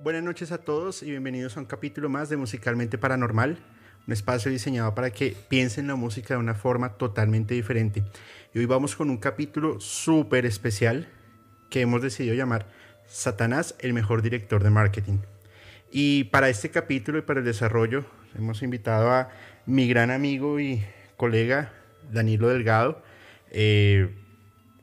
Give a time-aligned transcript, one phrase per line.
[0.00, 3.58] Buenas noches a todos y bienvenidos a un capítulo más de Musicalmente Paranormal,
[4.08, 8.02] un espacio diseñado para que piensen la música de una forma totalmente diferente.
[8.54, 11.08] Y hoy vamos con un capítulo súper especial
[11.68, 12.66] que hemos decidido llamar
[13.06, 15.18] Satanás, el mejor director de marketing.
[15.92, 19.28] Y para este capítulo y para el desarrollo hemos invitado a
[19.66, 20.82] mi gran amigo y
[21.18, 21.70] colega
[22.10, 23.02] Danilo Delgado,
[23.50, 24.16] eh,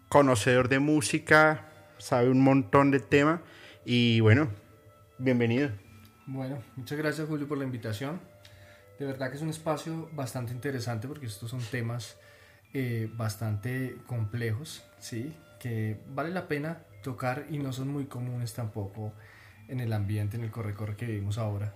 [0.07, 1.66] conocedor de música,
[1.97, 3.41] sabe un montón de tema
[3.85, 4.49] y bueno,
[5.17, 5.71] bienvenido.
[6.27, 8.34] Bueno, muchas gracias Julio por la invitación.
[8.99, 12.17] De verdad que es un espacio bastante interesante porque estos son temas
[12.73, 15.36] eh, bastante complejos, ¿sí?
[15.59, 19.14] que vale la pena tocar y no son muy comunes tampoco
[19.67, 21.73] en el ambiente, en el corre-corre que vivimos ahora.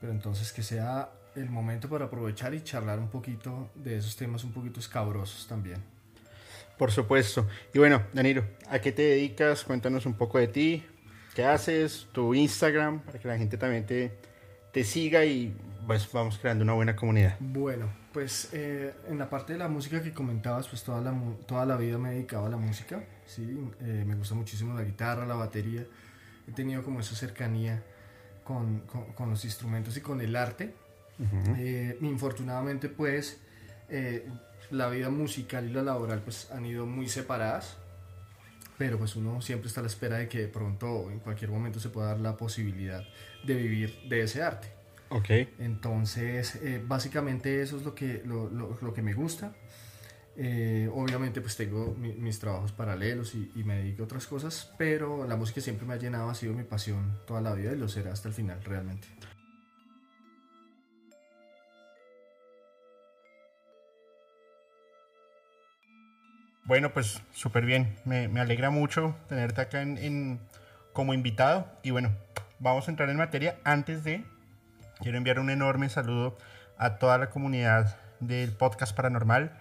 [0.00, 4.44] Pero entonces que sea el momento para aprovechar y charlar un poquito de esos temas
[4.44, 5.82] un poquito escabrosos también.
[6.76, 7.46] Por supuesto.
[7.74, 9.64] Y bueno, Danilo, ¿a qué te dedicas?
[9.64, 10.84] Cuéntanos un poco de ti,
[11.34, 14.18] qué haces, tu Instagram, para que la gente también te,
[14.72, 17.36] te siga y pues vamos creando una buena comunidad.
[17.40, 21.14] Bueno, pues eh, en la parte de la música que comentabas, pues toda la,
[21.46, 23.58] toda la vida me he dedicado a la música, ¿sí?
[23.80, 25.84] Eh, me gusta muchísimo la guitarra, la batería,
[26.46, 27.82] he tenido como esa cercanía
[28.44, 30.74] con, con, con los instrumentos y con el arte.
[31.58, 33.40] eh, infortunadamente pues
[33.90, 34.26] eh,
[34.70, 37.76] la vida musical y la laboral pues han ido muy separadas,
[38.78, 41.78] pero pues uno siempre está a la espera de que de pronto en cualquier momento
[41.80, 43.04] se pueda dar la posibilidad
[43.44, 44.68] de vivir de ese arte.
[45.10, 45.30] Ok.
[45.58, 49.52] Entonces, eh, básicamente eso es lo que, lo, lo, lo que me gusta.
[50.36, 54.72] Eh, obviamente pues tengo mi, mis trabajos paralelos y, y, me dedico a otras cosas,
[54.78, 57.76] pero la música siempre me ha llenado, ha sido mi pasión toda la vida y
[57.76, 59.08] lo será hasta el final realmente.
[66.64, 67.96] Bueno, pues súper bien.
[68.04, 70.40] Me, me, alegra mucho tenerte acá en, en,
[70.92, 71.66] como invitado.
[71.82, 72.14] Y bueno,
[72.60, 73.58] vamos a entrar en materia.
[73.64, 74.24] Antes de,
[75.00, 76.38] quiero enviar un enorme saludo
[76.78, 79.52] a toda la comunidad del podcast paranormal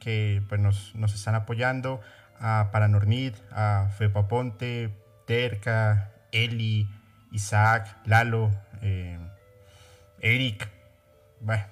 [0.00, 2.00] que pues, nos, nos están apoyando.
[2.40, 4.94] A Paranormid, a Fepa Ponte,
[5.26, 6.88] Terca, Eli,
[7.32, 9.18] Isaac, Lalo, eh,
[10.20, 10.68] Eric,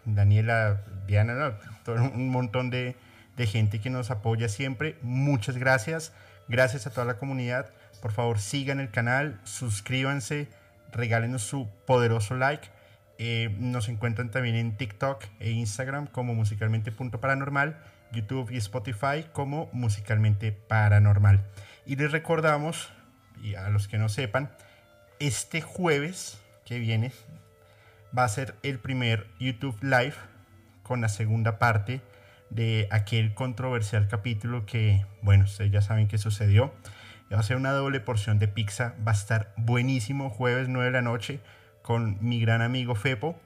[0.04, 2.97] Daniela, Diana, todo un montón de,
[3.36, 4.98] de gente que nos apoya siempre.
[5.03, 6.12] Muchas gracias.
[6.48, 7.70] Gracias a toda la comunidad.
[8.03, 10.48] Por favor, sigan el canal, suscríbanse,
[10.96, 12.68] regálenos su poderoso like.
[13.18, 17.78] Eh, nos encuentran también en TikTok e Instagram como musicalmente.paranormal,
[18.12, 21.44] YouTube y Spotify como musicalmente paranormal.
[21.86, 22.92] Y les recordamos,
[23.42, 24.50] y a los que no sepan,
[25.18, 27.12] este jueves que viene
[28.16, 30.14] va a ser el primer YouTube Live
[30.82, 32.00] con la segunda parte
[32.50, 36.72] de aquel controversial capítulo que, bueno, ustedes ya saben que sucedió.
[37.32, 40.92] Va a ser una doble porción de pizza, va a estar buenísimo, jueves 9 de
[40.92, 41.41] la noche,
[41.82, 43.38] con mi gran amigo Fepo.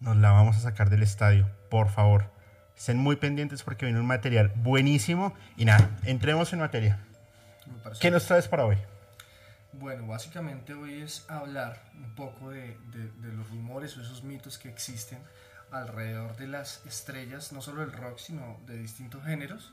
[0.00, 2.32] Nos la vamos a sacar del estadio, por favor.
[2.76, 5.34] Estén muy pendientes porque viene un material buenísimo.
[5.56, 6.98] Y nada, entremos en materia.
[8.00, 8.76] ¿Qué nos traes para hoy?
[9.72, 14.58] Bueno, básicamente hoy es hablar un poco de, de, de los rumores o esos mitos
[14.58, 15.18] que existen
[15.70, 19.72] alrededor de las estrellas, no solo del rock, sino de distintos géneros,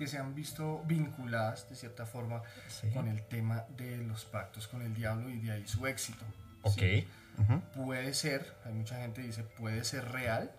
[0.00, 2.88] que se han visto vinculadas de cierta forma sí.
[2.88, 6.24] con el tema de los pactos con el diablo y de ahí su éxito.
[6.62, 6.78] Ok.
[6.78, 7.08] ¿sí?
[7.36, 7.60] Uh -huh.
[7.84, 10.50] Puede ser, hay mucha gente que dice, puede ser real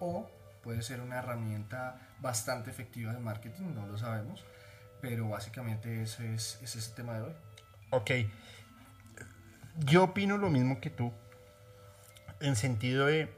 [0.00, 0.30] o
[0.62, 4.42] puede ser una herramienta bastante efectiva de marketing, no lo sabemos,
[5.02, 7.32] pero básicamente ese es, ese es el tema de hoy.
[7.90, 8.10] Ok.
[9.80, 11.12] Yo opino lo mismo que tú,
[12.40, 13.30] en sentido de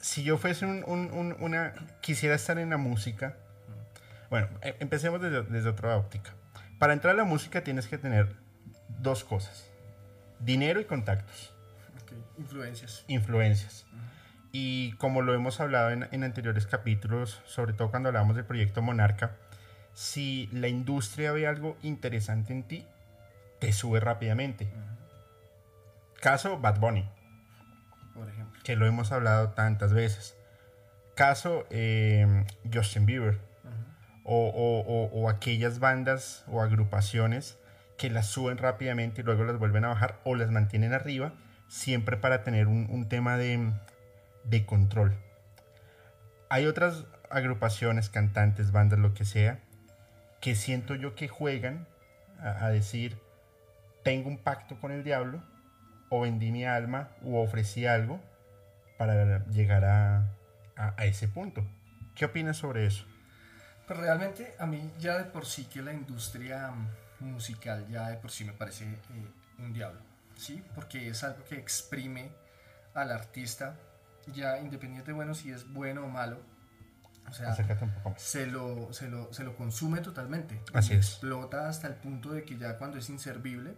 [0.00, 1.74] si yo fuese un, un, un, una.
[2.00, 3.36] quisiera estar en la música.
[4.30, 6.34] Bueno, e, empecemos desde, desde, otra óptica.
[6.78, 8.36] Para entrar a la música tienes que tener
[9.00, 9.70] dos cosas:
[10.40, 11.54] dinero y contactos.
[12.02, 12.18] Okay.
[12.38, 13.04] Influencias.
[13.08, 13.86] Influencias.
[13.92, 14.00] Uh -huh.
[14.52, 18.82] Y como lo hemos hablado en, en, anteriores capítulos, sobre todo cuando hablamos del proyecto
[18.82, 19.36] Monarca,
[19.92, 22.86] si la industria ve algo interesante en ti,
[23.60, 24.64] te sube rápidamente.
[24.64, 26.20] Uh -huh.
[26.20, 27.08] Caso Bad Bunny
[28.14, 28.60] por ejemplo.
[28.62, 30.36] Que lo hemos hablado tantas veces.
[31.14, 33.38] Caso eh, Justin Bieber.
[34.24, 37.58] O, aquellas bandas o agrupaciones
[37.98, 41.34] que las suben rápidamente y luego las vuelven a bajar o las mantienen arriba,
[41.68, 43.72] siempre para tener un, tema de,
[44.66, 45.14] control.
[46.48, 49.60] Hay otras agrupaciones, cantantes, bandas, lo que sea,
[50.40, 51.86] que siento yo que juegan
[52.38, 53.18] a, decir,
[54.02, 55.42] tengo un pacto con el diablo,
[56.10, 58.20] o vendí mi alma, o ofrecí algo
[58.98, 60.30] para llegar a-
[60.76, 61.64] a ese punto.
[62.14, 63.06] ¿Qué opinas sobre eso?
[63.86, 66.72] Pero realmente a mí ya de por sí que la industria
[67.20, 70.00] musical ya de por sí me parece eh, un diablo,
[70.36, 70.62] ¿sí?
[70.74, 72.32] Porque es algo que exprime
[72.94, 73.76] al artista,
[74.32, 76.40] ya independiente de bueno si es bueno o malo,
[77.28, 77.54] o sea,
[78.16, 80.60] se lo, se lo, se lo consume totalmente.
[80.72, 81.08] Así es.
[81.08, 83.74] Explota hasta el punto de que ya cuando es inservible,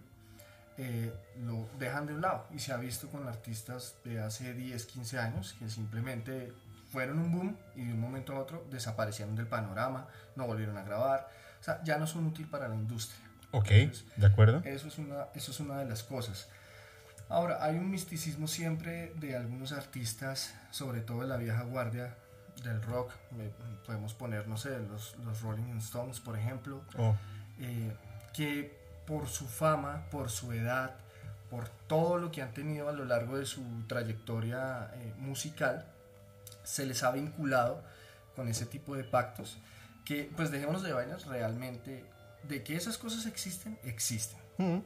[0.78, 1.12] eh,
[1.42, 2.46] lo dejan de un lado.
[2.52, 6.52] Y se ha visto con artistas de hace 10, 15 años que simplemente
[6.88, 10.82] fueron un boom y de un momento a otro desaparecieron del panorama, no volvieron a
[10.82, 11.28] grabar.
[11.60, 13.20] O sea, ya no son útil para la industria.
[13.50, 14.62] Ok, ¿de acuerdo?
[14.64, 16.48] Eso es una, eso es una de las cosas.
[17.28, 22.14] Ahora, hay un misticismo siempre de algunos artistas, sobre todo de la vieja guardia
[22.62, 23.12] del rock.
[23.84, 27.16] Podemos poner, no sé, los, los Rolling Stones, por ejemplo, Oh,
[27.58, 27.92] eh,
[28.32, 30.94] que por su fama, por su edad,
[31.50, 35.86] por todo lo que han tenido a lo largo de su trayectoria eh, musical,
[36.66, 37.82] se les ha vinculado
[38.34, 39.56] con ese tipo de pactos
[40.04, 42.04] que, pues dejémonos de vainas, realmente,
[42.42, 44.38] de que esas cosas existen, existen.
[44.58, 44.78] mm,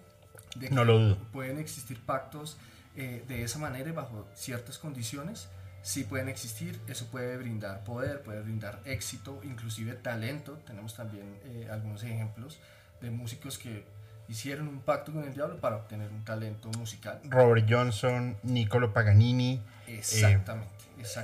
[0.57, 1.19] De que No lo dudo.
[1.33, 2.57] Pueden existir pactos
[2.97, 5.49] eh, de esa manera y bajo ciertas condiciones.
[5.83, 10.59] Sí pueden existir, eso puede brindar poder, puede brindar éxito, inclusive talento.
[10.67, 12.59] Tenemos también eh, algunos ejemplos
[13.01, 13.85] de músicos que
[14.29, 17.21] hicieron un pacto con el diablo para obtener un talento musical.
[17.25, 19.61] Robert Johnson, Niccolo Paganini.
[19.87, 20.80] Exactamente, exactamente.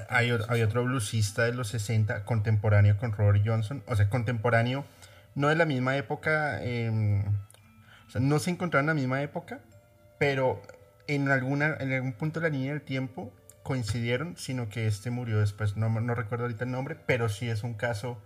[0.09, 3.83] Hay, hay otro bluesista de los 60 contemporáneo con Robert Johnson.
[3.87, 4.85] O sea, contemporáneo,
[5.35, 6.59] no de la misma época.
[6.63, 7.25] eh,
[8.07, 9.61] o sea, no se encontraron en la misma época,
[10.19, 10.63] pero
[11.09, 13.33] en, alguna, en algún punto de la línea del tiempo
[13.63, 15.77] coincidieron, sino que este murió después.
[15.77, 18.23] No, no recuerdo ahorita el nombre, pero sí es un caso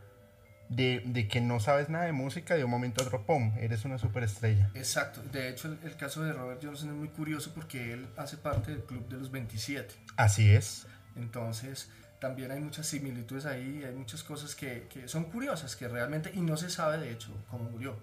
[0.69, 3.55] de, de que no sabes nada de música, de un momento a otro, ¡pum!
[3.59, 4.71] Eres una superestrella.
[4.75, 5.23] Exacto.
[5.33, 8.71] De hecho, el, el caso de Robert Johnson es muy curioso porque él hace parte
[8.71, 9.95] del club de los 27.
[10.17, 10.87] Así es.
[11.21, 11.91] Entonces,
[12.21, 16.41] también hay muchas similitudes ahí, hay muchas cosas que, que son curiosas, que realmente, y
[16.41, 17.97] no se sabe de hecho cómo murió.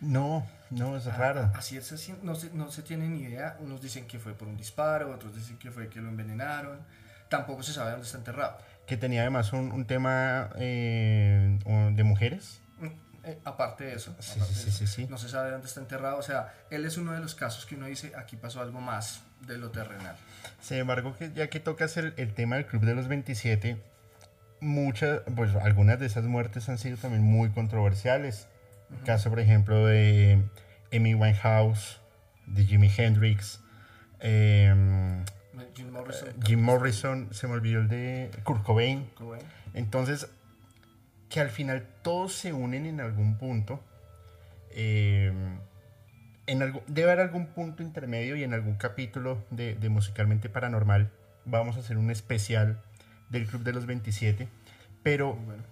[0.00, 1.50] No, no, es raro.
[1.54, 3.56] Ah, Así es, así, no se, no se tiene ni idea.
[3.60, 6.80] Unos dicen que fue por un disparo, otros dicen que fue que lo envenenaron.
[7.28, 8.58] Tampoco se sabe dónde está enterrado.
[8.86, 11.58] Que tenía además un, un tema eh,
[11.92, 12.60] de mujeres.
[12.80, 12.86] Mm,
[13.24, 15.06] eh, aparte de eso, Sí, aparte sí, de sí, eso, sí, sí.
[15.08, 16.18] no se sabe dónde está enterrado.
[16.18, 19.22] O sea, él es uno de los casos que uno dice, aquí pasó algo más
[19.46, 20.16] de lo terrenal.
[20.60, 23.76] Sin embargo, que ya que tocas el, el tema del Club de los 27,
[24.60, 28.48] muchas, pues algunas de esas muertes han sido también muy controversiales.
[28.90, 30.42] El caso, por ejemplo, de
[30.92, 32.00] Amy Winehouse,
[32.46, 33.60] de Jimi Hendrix,
[34.20, 35.24] em,
[35.74, 36.28] Jim Morrison.
[36.44, 39.04] Jim Morrison, se me olvidó el de Kurt Cobain.
[39.14, 39.42] Cobain.
[39.72, 40.28] Entonces,
[41.28, 43.82] que al final todos se unen en algún punto.
[44.76, 45.32] eh,
[46.46, 51.10] en algo, debe haber algún punto intermedio y en algún capítulo de, de Musicalmente Paranormal
[51.44, 52.82] vamos a hacer un especial
[53.30, 54.48] del Club de los 27.
[55.02, 55.62] Pero bueno.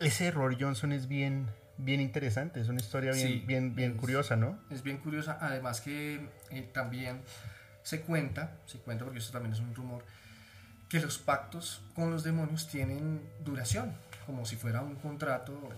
[0.00, 1.46] ese error Johnson es bien,
[1.78, 4.58] bien interesante, es una historia bien, Sí, bien, bien es- curiosa, ¿no?
[4.70, 6.20] Es bien curiosa, además que
[6.50, 7.20] eh, también
[7.82, 10.04] se cuenta, se cuenta porque esto también es un rumor,
[10.88, 13.92] que los pactos con los demonios tienen duración,
[14.26, 15.70] como si fuera un contrato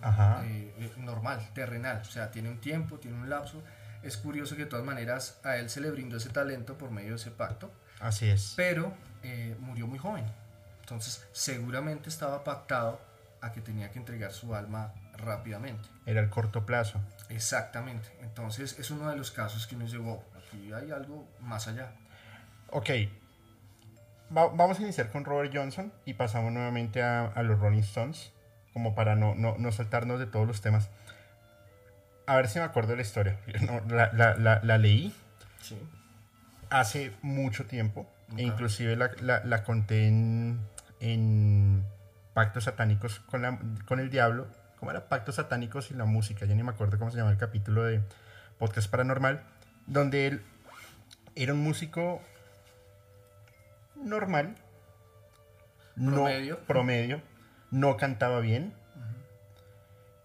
[0.45, 3.63] eh, eh, normal, terrenal, o sea, tiene un tiempo, tiene un lapso.
[4.03, 7.11] Es curioso que de todas maneras a él se le brindó ese talento por medio
[7.11, 8.55] de ese pacto, Así es.
[8.57, 10.25] pero eh, murió muy joven.
[10.81, 13.01] Entonces seguramente estaba pactado
[13.41, 15.89] a que tenía que entregar su alma rápidamente.
[16.07, 17.01] Era el corto plazo.
[17.29, 18.09] Exactamente.
[18.23, 20.25] Entonces es uno de los casos que nos llevó.
[20.37, 21.91] Aquí hay algo más allá.
[22.71, 22.91] Ok.
[24.37, 28.33] Va- vamos a iniciar con Robert Johnson y pasamos nuevamente a, a los Rolling Stones,
[28.73, 30.89] como para no, no, no saltarnos de todos los temas.
[32.29, 33.39] A ver si me acuerdo de la historia.
[33.63, 35.15] No, la, la- la- la leí
[35.63, 35.77] Sí.
[36.71, 38.03] hace mucho tiempo.
[38.33, 38.39] Ok.
[38.39, 40.61] E inclusive la, conté en,
[41.01, 41.85] en
[42.35, 44.47] Pactos Satánicos con, la- con el Diablo.
[44.79, 45.09] ¿Cómo era?
[45.09, 46.45] Pactos Satánicos y la música.
[46.47, 48.01] Ya ni me acuerdo cómo se llama el capítulo de
[48.59, 49.43] Podcast Paranormal.
[49.87, 50.43] Donde él
[51.35, 52.21] era un músico
[53.97, 54.55] normal.
[55.97, 56.55] Promedio.
[56.61, 57.23] No, promedio.
[57.71, 58.73] No cantaba bien.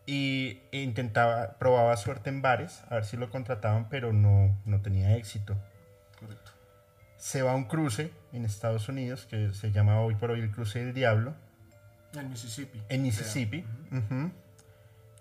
[0.06, 5.16] Y intentaba, probaba suerte en bares, a ver si lo contrataban, pero no, no tenía
[5.16, 5.56] éxito.
[6.20, 6.52] Correcto.
[7.18, 10.52] se va a un cruce en Estados Unidos que se llama hoy por hoy el
[10.52, 11.34] cruce del diablo.
[12.14, 12.82] En Mississippi.
[12.90, 13.66] en Mississippi.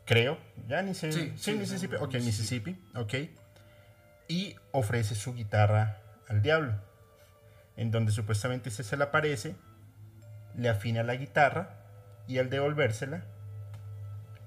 [0.05, 0.39] Creo.
[0.69, 1.13] Ya ni sé.
[1.13, 1.97] Sí, sí, sí, Mississippi.
[1.97, 2.71] ok en Mississippi.
[2.73, 2.99] Mississippi.
[2.99, 3.31] Ok.
[4.29, 5.99] Y ofrece su guitarra
[6.29, 6.75] al diablo
[7.77, 9.57] en donde supuestamente este se le aparece
[10.57, 11.71] le afina la guitarra
[12.27, 13.25] y al devolvérsela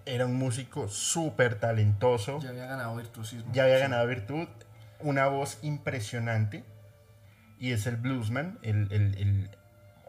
[0.06, 2.40] era un músico súper talentoso.
[2.40, 3.52] Ya había ganado virtuosismo.
[3.54, 3.82] Ya había Sí.
[3.82, 4.48] ganado virtud.
[5.00, 6.64] Una voz impresionante.
[7.60, 8.60] Y es el bluesman.
[8.62, 9.50] El, el- el-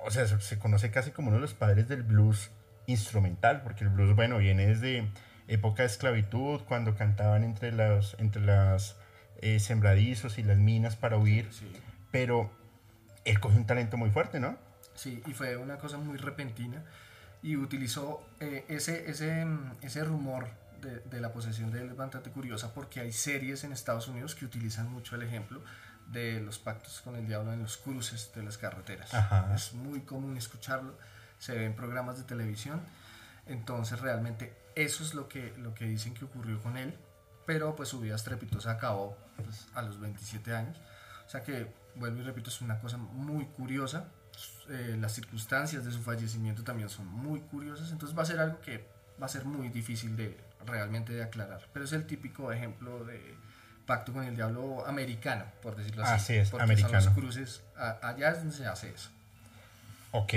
[0.05, 2.51] o sea, se, conoce casi como uno de los padres del blues
[2.87, 3.63] instrumental.
[3.63, 5.09] Porque el blues, bueno, viene desde
[5.49, 8.97] época de esclavitud, cuando cantaban entre los entre las
[9.43, 11.49] eh, sembradizos y las minas para huir.
[11.53, 11.71] Sí.
[12.11, 12.51] Pero
[13.25, 14.57] él cogió un talento muy fuerte, ¿no?
[14.95, 16.83] Sí, y fue una cosa muy repentina
[17.43, 20.49] y utilizó eh, ese, ese, mm, ese rumor
[20.81, 24.35] de, de la posesión de él es bastante curiosa porque hay series en Estados Unidos
[24.35, 25.63] que utilizan mucho el ejemplo
[26.07, 29.13] de los pactos con el diablo en los cruces de las carreteras.
[29.13, 29.53] Ajá.
[29.55, 30.97] Es muy común escucharlo,
[31.39, 32.81] se ve en programas de televisión,
[33.47, 36.97] entonces realmente eso es lo que, lo que dicen que ocurrió con él,
[37.47, 40.79] pero pues su vida estrepitosa acabó pues, a los 27 años.
[41.27, 44.09] O sea que, vuelvo y repito, es una cosa muy curiosa.
[44.69, 47.91] Eh, las circunstancias de su fallecimiento también son muy curiosas.
[47.93, 48.85] Entonces va a ser algo que
[49.21, 51.61] va a ser muy difícil de realmente de aclarar.
[51.73, 53.35] Pero es el típico ejemplo de
[53.87, 56.15] pacto con el diablo americano, por decirlo así.
[56.15, 57.01] Así es, porque americano.
[57.01, 59.11] Son los cruces, a- allá es donde se hace eso.
[60.11, 60.35] Ok,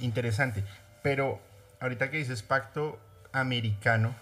[0.00, 0.64] interesante.
[1.02, 1.40] Pero
[1.80, 3.00] ahorita que dices pacto
[3.32, 4.14] americano,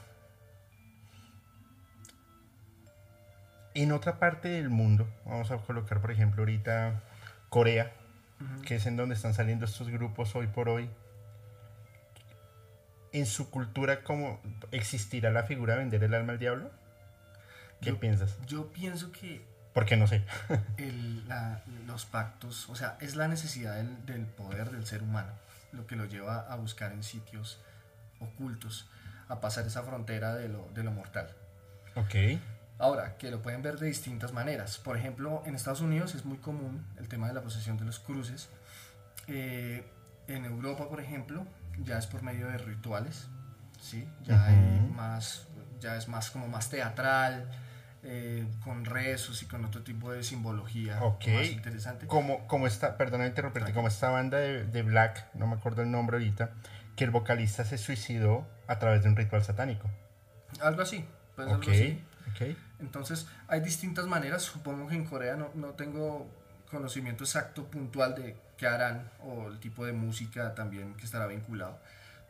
[3.74, 7.00] en otra parte del mundo, vamos a colocar por ejemplo ahorita
[7.48, 7.92] Corea,
[8.66, 10.90] que es en donde están saliendo estos grupos hoy por hoy.
[13.12, 14.40] En su cultura, ¿cómo
[14.70, 16.70] existirá la figura de vender el alma al diablo?
[17.80, 18.38] ¿Qué Yo- piensas?
[18.46, 20.24] Yo pienso que Porque no sé.
[20.76, 25.32] el- la- los pactos, o sea, es la necesidad del, del poder del ser humano
[25.72, 27.60] lo que lo lleva a buscar en sitios
[28.20, 28.88] ocultos,
[29.28, 31.30] a pasar esa frontera de lo, de lo mortal.
[31.94, 32.14] ok.
[32.78, 34.78] Ahora, que lo pueden ver de distintas maneras.
[34.78, 37.98] Por ejemplo, en Estados Unidos es muy común el tema de la posesión de los
[37.98, 38.48] cruces.
[39.26, 39.84] Eh,
[40.28, 41.44] en Europa, por ejemplo,
[41.82, 43.28] ya es por medio de rituales,
[43.80, 44.08] ¿sí?
[44.22, 44.94] Ya, hay Ujú.
[44.94, 45.48] más,
[45.80, 47.50] ya es más como más teatral,
[48.04, 51.26] eh, con rezos y con otro tipo de simbología Ok.
[51.34, 52.06] más interesante.
[52.06, 55.90] Como, como esta, perdona interrumpirte, como esta banda de, de Black, no me acuerdo el
[55.90, 56.52] nombre ahorita,
[56.94, 59.90] que el vocalista se suicidó a través de un ritual satánico.
[60.60, 61.04] Algo así,
[61.34, 62.04] pues Ok, algo así.
[62.30, 62.56] ok.
[62.80, 64.42] Entonces, hay distintas maneras.
[64.42, 66.26] Supongo que en Corea no, no tengo
[66.70, 71.78] conocimiento exacto, puntual de qué harán o el tipo de música también que estará vinculado.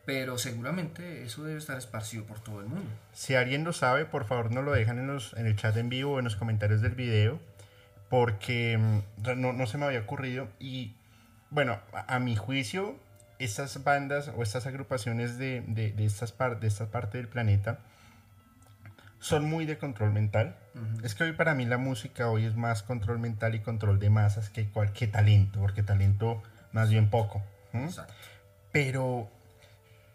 [0.05, 2.89] Pero seguramente eso debe estar esparcido por todo el mundo.
[3.13, 5.89] Si alguien lo sabe, por favor nos lo dejan en, los, en el chat en
[5.89, 7.39] vivo o en los comentarios del video,
[8.09, 10.47] porque mm, no, no se me había ocurrido.
[10.59, 10.95] Y
[11.51, 12.95] bueno, a, a mi juicio,
[13.37, 17.79] estas bandas o estas agrupaciones de, de, de estas par- de esta parte del planeta
[19.19, 20.55] son muy de control mental.
[21.03, 24.09] Es que hoy para mí la música hoy es más control mental y control de
[24.09, 27.43] masas que cualquier talento, porque talento más bien poco.
[27.73, 28.13] Exacto.
[28.71, 29.29] Pero,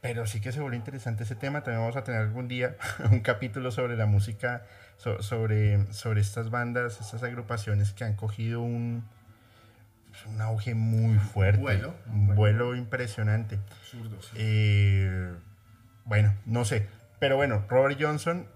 [0.01, 1.63] pero sí que se vuelve interesante ese tema.
[1.63, 2.77] También vamos a tener algún día
[3.11, 4.63] un capítulo sobre la música,
[4.97, 9.05] so- sobre, sobre estas bandas, estas agrupaciones que han cogido un,
[10.27, 11.61] un auge muy fuerte.
[11.61, 12.37] vuelo, un un vuelo.
[12.69, 13.59] vuelo impresionante.
[13.83, 14.31] Absurdo, sí.
[14.37, 15.33] Eh,
[16.07, 16.87] bueno, no sé.
[17.19, 18.47] Pero bueno, Robert Johnson,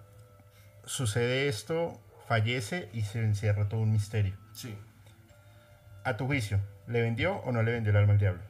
[0.88, 4.34] sucede esto, fallece y se encierra todo un misterio.
[4.52, 4.76] Sí.
[6.04, 8.42] A tu juicio, ¿le vendió o no le vendió el alma al diablo?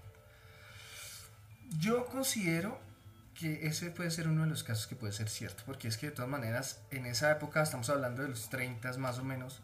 [1.78, 2.80] Yo considero
[3.34, 6.06] que ese puede ser uno de los casos que puede ser cierto, porque es que
[6.06, 9.60] de todas maneras, en esa época, estamos hablando de los 30 más o menos,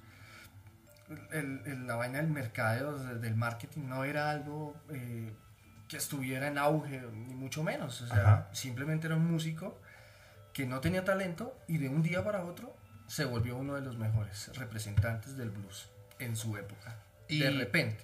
[1.33, 5.33] el- el- la vaina del mercadeo, de- del marketing, no era algo eh,
[5.89, 8.01] que estuviera en auge, ni mucho menos.
[8.03, 8.49] O sea, Ajá.
[8.53, 9.81] simplemente era un músico
[10.55, 12.75] que no tenía talento y de un día para otro
[13.07, 16.97] se volvió uno de los mejores representantes del blues en su época.
[17.29, 17.99] Y- De repente.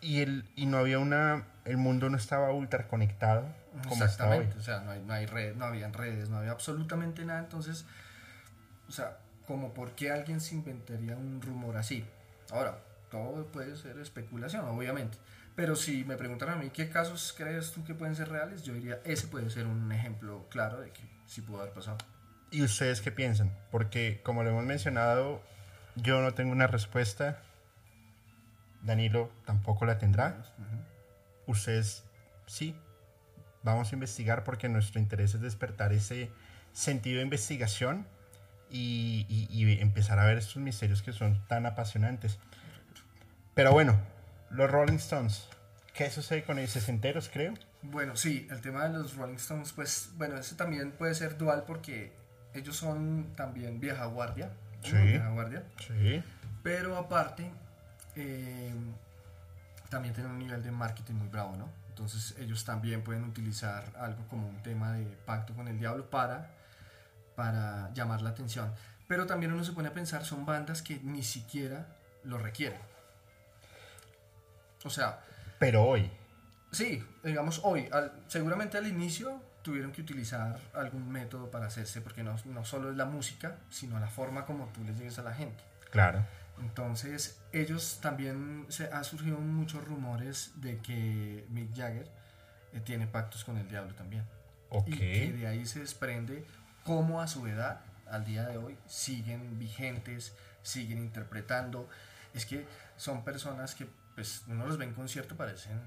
[0.00, 1.44] Y, el, y no había una.
[1.64, 3.46] El mundo no estaba ultra conectado
[3.88, 4.38] como está hoy.
[4.38, 7.38] Exactamente, o sea, no, hay, no, hay red, no habían redes, no había absolutamente nada,
[7.40, 7.84] entonces,
[8.88, 12.04] o sea, como por qué alguien se inventaría un rumor así.
[12.50, 12.78] Ahora,
[13.10, 15.16] todo puede ser especulación, obviamente,
[15.54, 18.72] pero si me preguntaran a mí qué casos crees tú que pueden ser reales, yo
[18.74, 21.98] diría, ese puede ser un ejemplo claro de que sí pudo haber pasado.
[22.50, 23.52] ¿Y ustedes qué piensan?
[23.70, 25.40] Porque, como lo hemos mencionado,
[25.94, 27.40] yo no tengo una respuesta.
[28.82, 30.42] Danilo tampoco la tendrá.
[31.46, 32.04] Ustedes
[32.46, 32.74] sí.
[33.62, 36.30] Vamos a investigar porque nuestro interés es despertar ese
[36.72, 38.06] sentido de investigación
[38.70, 42.38] y, y- y empezar a ver estos misterios que son tan apasionantes.
[43.54, 43.98] Pero bueno,
[44.50, 45.48] los Rolling Stones.
[45.92, 46.70] ¿Qué sucede con ellos?
[46.70, 47.54] ¿Sesenteros, creo?
[47.82, 51.64] Bueno, sí, el tema de los Rolling Stones, pues, bueno, ese también puede ser dual
[51.66, 52.12] porque
[52.54, 54.50] ellos son también vieja guardia.
[54.82, 54.96] Sí.
[54.96, 55.62] Vieja guardia.
[55.86, 56.22] Sí.
[56.62, 57.50] Pero aparte,
[58.16, 58.74] eh,
[59.88, 61.68] también tienen un nivel de marketing muy bravo, ¿no?
[61.88, 66.58] Entonces ellos también pueden utilizar algo como un tema de pacto con el diablo para
[67.38, 68.74] para llamar la atención.
[69.06, 71.86] Pero también uno se pone a pensar, son bandas que ni siquiera
[72.24, 72.80] lo requieren.
[74.82, 75.20] O sea...
[75.60, 76.10] Pero hoy.
[76.70, 77.88] Sí, digamos hoy.
[77.92, 82.90] Al, seguramente al inicio tuvieron que utilizar algún método para hacerse, porque no, no solo
[82.90, 85.62] es la música, sino la forma como tú les llegues a la gente.
[85.90, 86.24] Claro.
[86.60, 92.08] Entonces, ellos también se ha surgido muchos rumores de que Mick Jagger
[92.72, 94.24] eh, tiene pactos con el diablo también.
[94.70, 94.88] Ok.
[94.88, 96.44] Y que de ahí se desprende
[96.84, 101.88] cómo a su edad, al día de hoy, siguen vigentes, siguen interpretando.
[102.34, 105.80] Es que son personas que, pues, uno los ve en concierto, parecen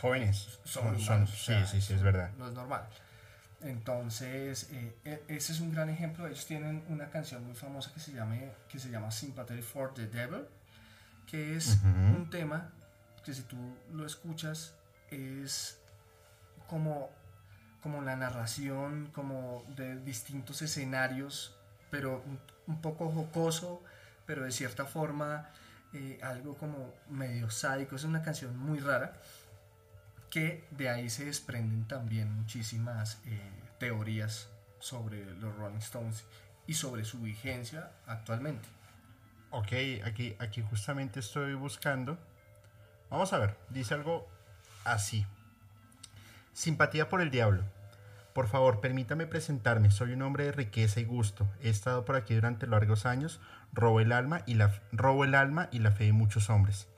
[0.00, 0.58] Jóvenes.
[0.64, 2.30] son, Son, o sí, sea, sí, sí, es verdad.
[2.38, 2.86] No es normal.
[3.62, 6.26] Entonces, eh, e- ese es un gran ejemplo.
[6.26, 10.06] Ellos tienen una canción muy famosa que se, llame, que se llama Sympathy for the
[10.06, 10.44] Devil,
[11.26, 11.88] que es Ujú.
[12.16, 12.70] un tema
[13.24, 13.56] que si tú
[13.92, 14.74] lo escuchas
[15.10, 15.78] es
[16.68, 17.10] como,
[17.82, 21.56] como la narración como de distintos escenarios,
[21.90, 23.82] pero un, un poco jocoso,
[24.26, 25.48] pero de cierta forma
[25.94, 27.96] eh, algo como medio sádico.
[27.96, 29.14] Es una canción muy rara
[30.34, 33.38] que de ahí se desprenden también muchísimas eh,
[33.78, 34.48] teorías
[34.80, 36.24] sobre los Rolling Stones
[36.66, 38.68] y sobre su vigencia actualmente.
[39.50, 39.68] Ok,
[40.04, 42.18] aquí, aquí justamente estoy buscando.
[43.10, 44.28] Vamos a ver, dice algo
[44.82, 45.24] así.
[46.52, 47.62] Simpatía por el diablo.
[48.32, 49.92] Por favor, permítame presentarme.
[49.92, 51.48] Soy un hombre de riqueza y gusto.
[51.62, 53.40] He estado por aquí durante largos años.
[53.72, 56.88] Robo el alma y la, robo el alma y la fe de muchos hombres.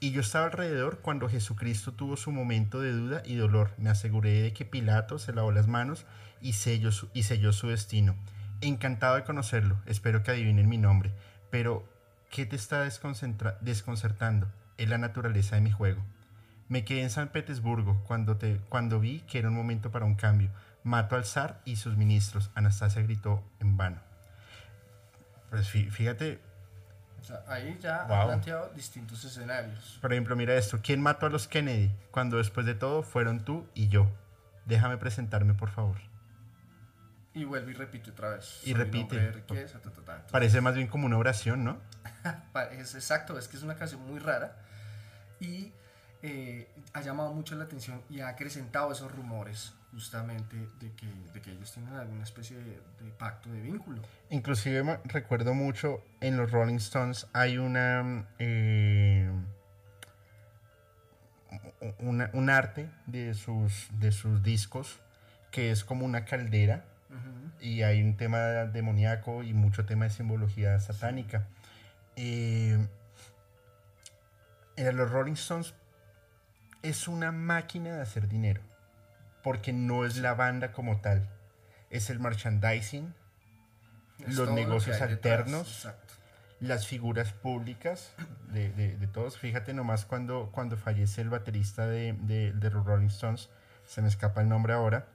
[0.00, 3.72] Y yo estaba alrededor cuando Jesucristo tuvo su momento de duda y dolor.
[3.76, 6.06] Me aseguré de que Pilato se lavó las manos
[6.40, 8.16] y selló su, y selló su destino.
[8.62, 9.76] Encantado de conocerlo.
[9.86, 11.10] Espero que adivinen mi nombre.
[11.50, 11.86] Pero,
[12.30, 14.48] ¿qué te está desconcertando?
[14.78, 16.02] Es la naturaleza de mi juego.
[16.68, 20.14] Me quedé en San Petersburgo cuando, te, cuando vi que era un momento para un
[20.14, 20.50] cambio.
[20.82, 22.50] Mato al zar y sus ministros.
[22.54, 24.00] Anastasia gritó en vano.
[25.50, 26.40] Pues fí- fíjate,
[27.20, 28.16] O sea, ahí ya Wow.
[28.16, 29.98] ha planteado distintos escenarios.
[30.00, 30.80] por ejemplo, mira esto.
[30.82, 31.92] ¿Quién mató a los Kennedy?
[32.10, 34.08] Cuando después de todo fueron tú y yo.
[34.66, 35.96] Déjame presentarme, por favor.
[37.34, 38.60] Y vuelve y repite otra vez.
[38.64, 39.02] Y Soy repite.
[39.02, 40.12] hombre de riqueza, ta, ta, ta.
[40.12, 41.78] Entonces, Parece más bien como una oración, ¿no?
[42.72, 44.56] es exacto, es que es una canción muy rara
[45.38, 45.72] y
[46.22, 51.40] eh, ha llamado mucho la atención y ha acrecentado esos rumores justamente de que, de
[51.42, 54.00] que ellos tienen alguna especie de, de pacto, de vínculo.
[54.30, 59.30] Inclusive me- recuerdo mucho en los Rolling Stones hay una, eh,
[61.98, 65.00] una- un arte de sus, de sus discos
[65.50, 66.84] que es como una caldera
[67.60, 71.48] y hay un tema demoníaco y mucho tema de simbología satánica.
[72.16, 72.78] Eh,
[74.76, 75.74] en los Rolling Stones
[76.82, 78.62] es una máquina de hacer dinero
[79.42, 81.28] porque no es la banda como tal,
[81.90, 83.14] es el merchandising,
[84.20, 85.88] Es Los lo negocios detrás, alternos.
[86.60, 88.12] Las figuras públicas
[88.52, 89.38] de, de- de todos.
[89.38, 93.48] Fíjate nomás cuando, cuando fallece el baterista de, de, de Rolling Stones,
[93.86, 95.06] se me escapa el nombre ahora,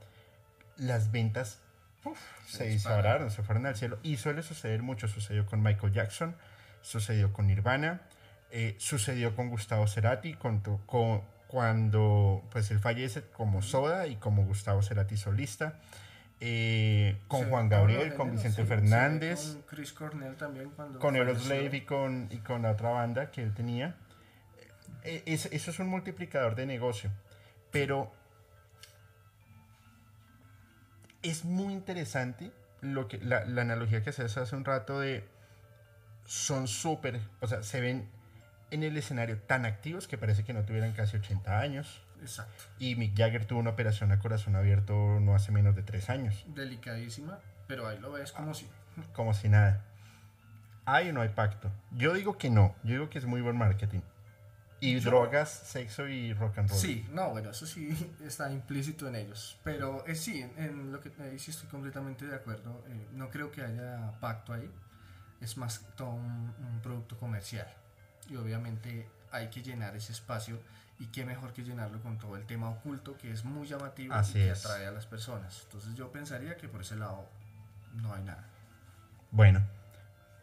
[0.75, 1.59] las ventas
[2.03, 3.29] uf, Se se, dispararon.
[3.29, 3.99] se fueron al cielo.
[4.01, 5.07] Y suele suceder mucho.
[5.07, 6.35] Sucedió con Michael Jackson,
[6.81, 8.01] sucedió con Nirvana,
[8.49, 14.45] eh, sucedió con Gustavo Cerati, con, con- cuando pues él fallece como Soda y como
[14.45, 15.79] Gustavo Cerati solista.
[16.41, 20.99] eh, con Sí, Juan Gabriel, con Vicente sí, sí, Fernández Con Chris Cornell también cuando
[20.99, 21.15] con.
[21.15, 23.95] Aeroslave y con, y con la otra banda que él tenía.
[25.03, 27.10] Eh, es- eso es un multiplicador de negocio.
[27.71, 28.12] Pero
[31.21, 35.23] es muy interesante lo que, la, la analogía que haces hace un rato de
[36.25, 38.10] son súper, o sea, se ven
[38.71, 42.01] en el escenario tan activos que parece que no tuvieran casi 80 años.
[42.21, 42.63] Exacto.
[42.80, 46.45] Y Mick Jagger tuvo una operación a corazón abierto no hace menos de 3 años.
[46.47, 48.67] Delicadísima, pero ahí lo ves como si...
[49.13, 49.84] como si nada.
[50.86, 51.71] ¿Hay o no hay pacto?
[51.91, 52.75] Yo digo que no.
[52.84, 54.01] Yo digo que es muy buen marketing.
[54.80, 56.80] Y Yo- drogas, sexo y rock and roll.
[56.80, 57.89] Sí, no, bueno, eso sí
[58.25, 59.58] está implícito en ellos.
[59.63, 62.84] Pero eh, sí, en, en lo que ahí sí estoy completamente de acuerdo.
[62.89, 64.69] Eh, no creo que haya pacto ahí.
[65.41, 67.67] Es más todo un, un producto comercial.
[68.29, 70.59] Y obviamente hay que llenar ese espacio.
[70.97, 74.39] Y qué mejor que llenarlo con todo el tema oculto que es muy llamativo Así
[74.39, 74.65] y que es.
[74.65, 75.61] atrae a las personas.
[75.65, 77.27] Entonces yo pensaría que por ese lado
[77.95, 78.45] no hay nada.
[79.31, 79.61] Bueno,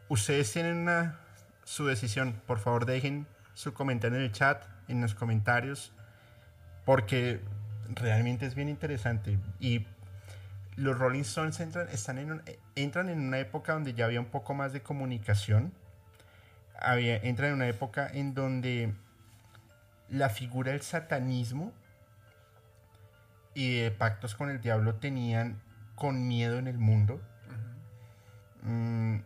[0.08, 1.18] ustedes tienen una,
[1.64, 2.34] su decisión.
[2.46, 5.92] Por favor, dejen su comentario en el chat, en los comentarios,
[6.84, 7.40] porque
[7.88, 9.38] realmente es bien interesante.
[9.58, 9.86] Y
[10.76, 12.42] los Rolling Stones entran, están en un-
[12.74, 15.72] entran en una época donde ya había un poco más de comunicación
[16.80, 18.94] entra en una época en donde
[20.08, 21.72] la figura del satanismo
[23.54, 25.60] y de pactos con el diablo tenían
[25.94, 27.20] con miedo en el mundo.
[28.62, 29.20] Mm,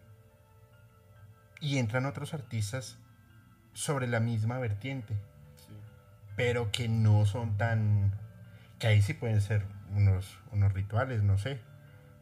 [1.60, 2.98] y entran otros artistas
[3.72, 5.14] sobre la misma vertiente,
[6.36, 8.12] pero que no son tan...
[8.78, 11.60] que ahí sí pueden ser unos, unos rituales, no sé.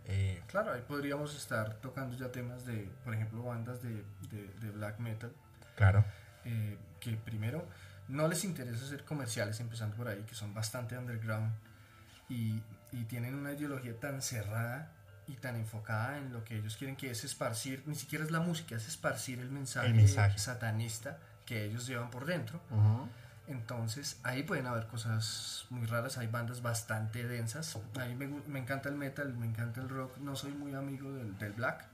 [0.06, 4.98] Eh, claro, ahí podríamos estar tocando ya temas de, por ejemplo, bandas de, de, black
[4.98, 5.32] metal.
[5.76, 6.04] Claro.
[6.44, 7.66] Eh, que primero
[8.08, 11.52] no les interesa ser comerciales, empezando por ahí, que son bastante underground
[12.28, 12.62] y,
[12.92, 14.92] y tienen una ideología tan cerrada
[15.26, 18.40] y tan enfocada en lo que ellos quieren que es esparcir, ni siquiera es la
[18.40, 22.60] música, es esparcir el mensaje, satanista que ellos llevan por dentro.
[23.46, 27.78] Entonces ahí pueden haber cosas muy raras, hay bandas bastante densas.
[28.00, 31.12] A mí me, me encanta el metal, me encanta el rock, no soy muy amigo
[31.12, 31.84] del, del, black,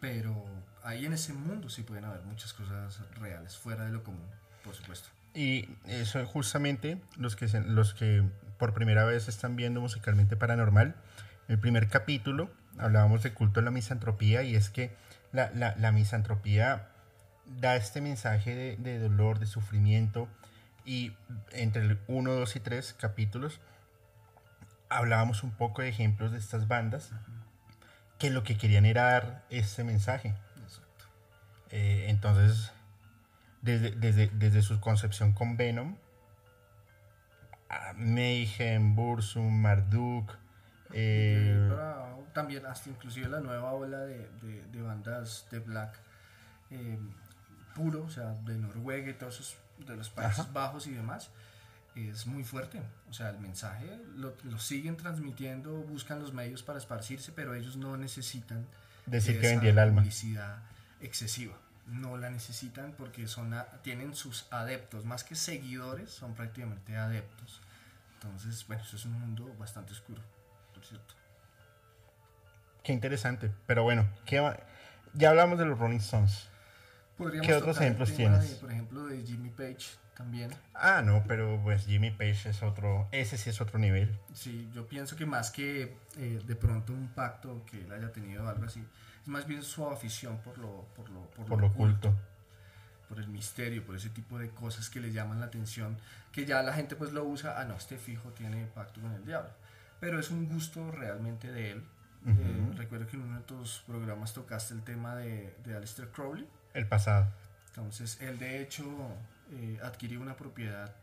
[0.00, 0.44] pero
[0.82, 4.26] ahí en ese mundo sí pueden haber muchas cosas reales, fuera de lo común,
[4.64, 5.08] por supuesto.
[5.34, 8.24] Y eso justamente los que, los que
[8.58, 10.96] por primera vez están viendo musicalmente paranormal,
[11.48, 14.94] el primer capítulo hablábamos de culto a la misantropía y es que
[15.32, 16.88] la, la, la misantropía
[17.46, 20.28] da este mensaje de, de dolor, de sufrimiento,
[20.84, 21.16] y
[21.52, 23.60] entre el 1, 2 y 3 capítulos
[24.88, 27.10] hablábamos un poco de ejemplos de estas bandas
[28.18, 30.34] que lo que querían era dar ese mensaje.
[31.70, 32.70] Eh, entonces,
[33.62, 35.96] desde, desde, desde, su concepción con Venom,
[37.96, 40.36] Mayhem, Bursum, Marduk.
[40.92, 41.70] Eh,
[42.34, 44.28] también hasta inclusive la nueva ola de,
[44.70, 45.98] de, bandas de black
[46.70, 46.98] eh,
[47.74, 51.30] puro, o sea, de Noruega y todos esos de los Países Bajos y demás,
[51.94, 52.80] es muy fuerte.
[53.10, 57.96] O sea, el mensaje lo, siguen transmitiendo, buscan los medios para esparcirse, pero ellos no
[57.96, 58.66] necesitan
[59.06, 60.02] decir que vendía el alma.
[60.02, 60.58] publicidad
[61.00, 61.56] excesiva.
[61.86, 67.60] No la necesitan porque son tienen sus adeptos, más que seguidores, son prácticamente adeptos.
[68.14, 70.22] Entonces, bueno, eso es un mundo bastante oscuro,
[70.72, 71.14] por cierto.
[72.84, 73.50] Qué interesante.
[73.66, 74.08] Pero bueno,
[75.14, 76.51] ya hablamos de los Rolling Stones.
[77.30, 78.54] ¿Qué otros ejemplos tienes?
[78.54, 80.50] por ejemplo, de Jimmy Page también.
[80.74, 84.18] Ah, no, pero pues Jimmy Page es otro, ese sí es otro nivel.
[84.34, 88.44] Sí, yo pienso que más que eh, de pronto un pacto que él haya tenido
[88.44, 88.84] o algo así,
[89.22, 92.14] es más bien su afición por lo, por lo, por, lo, oculto.
[93.08, 95.98] Por el misterio, por ese tipo de cosas que le llaman la atención,
[96.30, 99.24] que ya la gente pues lo usa, ah, no, este fijo tiene pacto con el
[99.24, 99.50] diablo.
[100.00, 101.84] Pero es un gusto realmente de él.
[102.24, 106.46] Eh, recuerdo que en uno de tus programas tocaste el tema de, de Aleister Crowley
[106.74, 107.26] el pasado.
[107.68, 108.84] Entonces, él de hecho
[109.52, 110.94] eh, adquirió una propiedad.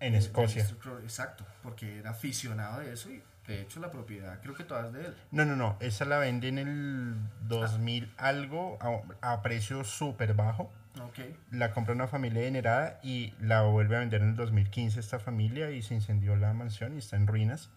[0.00, 0.64] En Escocia.
[1.02, 4.92] exacto, porque era aficionado de eso y de hecho la propiedad creo que toda es
[4.92, 5.16] de él.
[5.32, 7.16] No, no, no, esa la vende en el
[7.48, 8.78] 2000 algo
[9.20, 10.70] a, precio súper bajo.
[11.10, 11.36] Okay.
[11.50, 15.70] La compra una familia adinerada y la vuelve a vender en el 2015 esta familia
[15.72, 17.70] y se incendió la mansión y está en ruinas.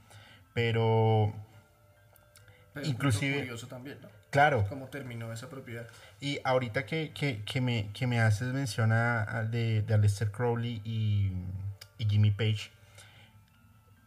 [0.53, 1.33] Pero,
[2.73, 3.39] Pero inclusive...
[3.39, 4.20] curioso también, ¿no?
[4.31, 4.65] Claro.
[4.69, 5.87] ¿Cómo terminó esa propiedad?
[6.21, 10.81] Y ahorita que, que, que, me, que me, haces mención a, de, de Aleister Crowley
[10.85, 11.31] y,
[11.97, 12.71] y, Jimmy Page,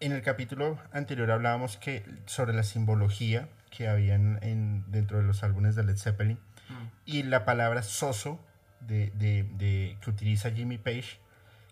[0.01, 5.43] en el capítulo anterior hablábamos que, sobre la simbología que había en, dentro de los
[5.43, 6.87] álbumes de Led Zeppelin mm.
[7.05, 8.41] y la palabra soso
[8.81, 11.19] de, de, que utiliza Jimmy Page,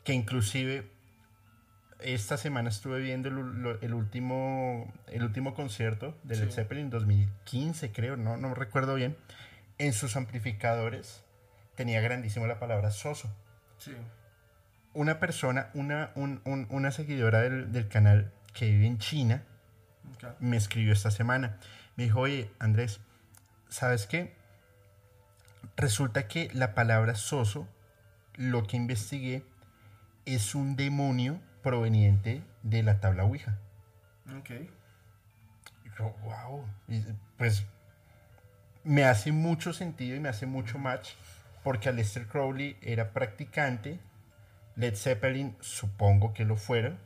[0.05, 0.91] que inclusive
[2.05, 8.37] esta semana estuve viendo el, último, el último concierto de Led Zeppelin, 2015 creo, no,
[8.37, 9.17] no recuerdo bien.
[9.79, 11.25] En sus amplificadores
[11.75, 13.35] tenía grandísimo la palabra soso.
[13.79, 13.93] Sí.
[14.95, 19.43] Una persona, una, una seguidora del, canal que vive en China,
[20.39, 21.59] me escribió esta semana.
[21.97, 23.01] Me dijo, oye, Andrés,
[23.69, 24.35] ¿sabes qué?
[25.77, 27.67] Resulta que la palabra soso,
[28.35, 29.45] lo que investigué,
[30.27, 33.59] es un demonio proveniente de la tabla Ouija.
[34.39, 34.51] Ok.
[36.25, 36.65] wow.
[37.37, 37.65] pues
[38.85, 41.11] me hace mucho sentido y me hace mucho match
[41.63, 44.01] porque Aleister Crowley era practicante,
[44.77, 46.99] Led Zeppelin supongo que lo fuera,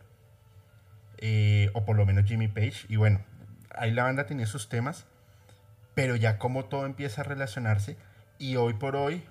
[1.18, 3.20] eh, o por lo menos Jimmy Page, y bueno,
[3.74, 5.06] ahí la banda tenía sus temas,
[5.94, 7.96] pero ya como todo empieza a relacionarse,
[8.38, 9.24] y hoy por hoy,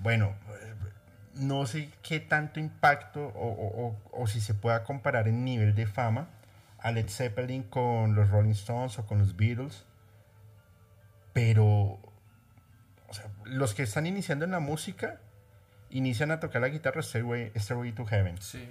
[0.00, 0.34] bueno,
[1.38, 6.28] no sé qué tanto impacto o, si se pueda comparar en nivel de fama
[6.80, 9.84] a Led Zeppelin con los Rolling Stones o con los Beatles.
[11.32, 11.98] Pero
[13.44, 15.20] los que están iniciando en la música
[15.90, 17.52] inician a tocar la guitarra Stairway,
[17.94, 18.40] to Heaven.
[18.40, 18.68] Sí.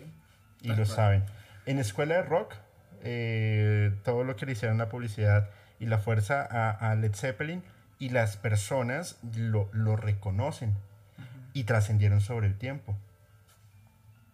[0.62, 1.24] Y lo saben.
[1.66, 2.54] En escuela de rock,
[3.04, 5.50] eh, todo lo que le hicieron la publicidad
[5.80, 7.64] y la fuerza a, Led Zeppelin
[8.00, 10.76] y las personas lo, lo reconocen
[11.54, 12.96] y trascendieron sobre el tiempo.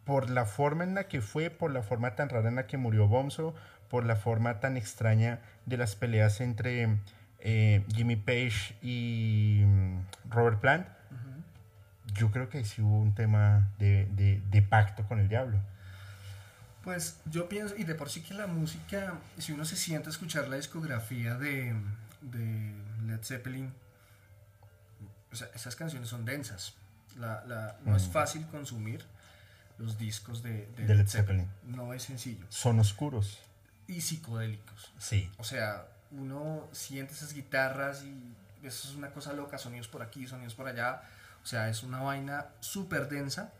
[0.05, 2.77] Por la forma en la que fue, por la forma tan rara en la que
[2.77, 3.55] murió Bomso,
[3.89, 6.97] por la forma tan extraña de las peleas entre
[7.39, 10.87] eh, Jimmy Page y mm, Robert Plant,
[12.13, 15.59] yo creo que sí hubo un tema de, de, de pacto con el diablo.
[16.83, 20.11] Pues yo pienso, y de por sí que la música, si uno se siente a
[20.11, 21.73] escuchar la discografía de,
[22.21, 22.73] de
[23.05, 23.71] Led Zeppelin,
[25.31, 26.75] o sea, esas canciones son densas.
[27.17, 28.11] La, la, no es Mm.
[28.11, 29.03] fácil consumir
[29.77, 31.47] los discos de, de De Led Zeppelin.
[31.65, 32.45] No es sencillo.
[32.49, 33.39] Son oscuros.
[33.87, 34.91] Y psicodélicos.
[34.99, 35.29] Sí.
[35.37, 38.33] O sea, uno siente esas guitarras y
[38.65, 41.01] eso es una cosa loca, sonidos por aquí, sonidos por allá.
[41.43, 43.51] O sea, es una vaina súper densa.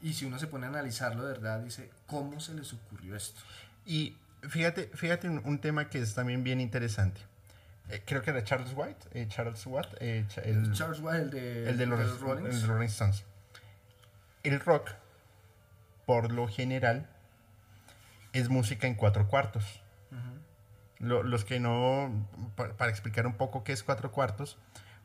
[0.00, 3.40] Y si uno se pone a analizarlo de verdad, dice, ¿cómo se les ocurrió esto?
[3.86, 4.16] Y
[4.48, 7.20] fíjate, fíjate un, un tema que es también bien interesante.
[7.88, 11.30] Eh, creo que era Charles White, eh, Charles Watt, eh, Cha- el, Charles White, el
[11.30, 12.54] de, el de los, los Rollins.
[12.62, 13.24] el Rolling Stones.
[14.44, 14.90] El rock,
[16.06, 17.08] por lo general,
[18.32, 19.80] es música en cuatro cuartos.
[20.98, 24.56] Lo- los que no, pa- para, explicar un poco qué es cuatro cuartos,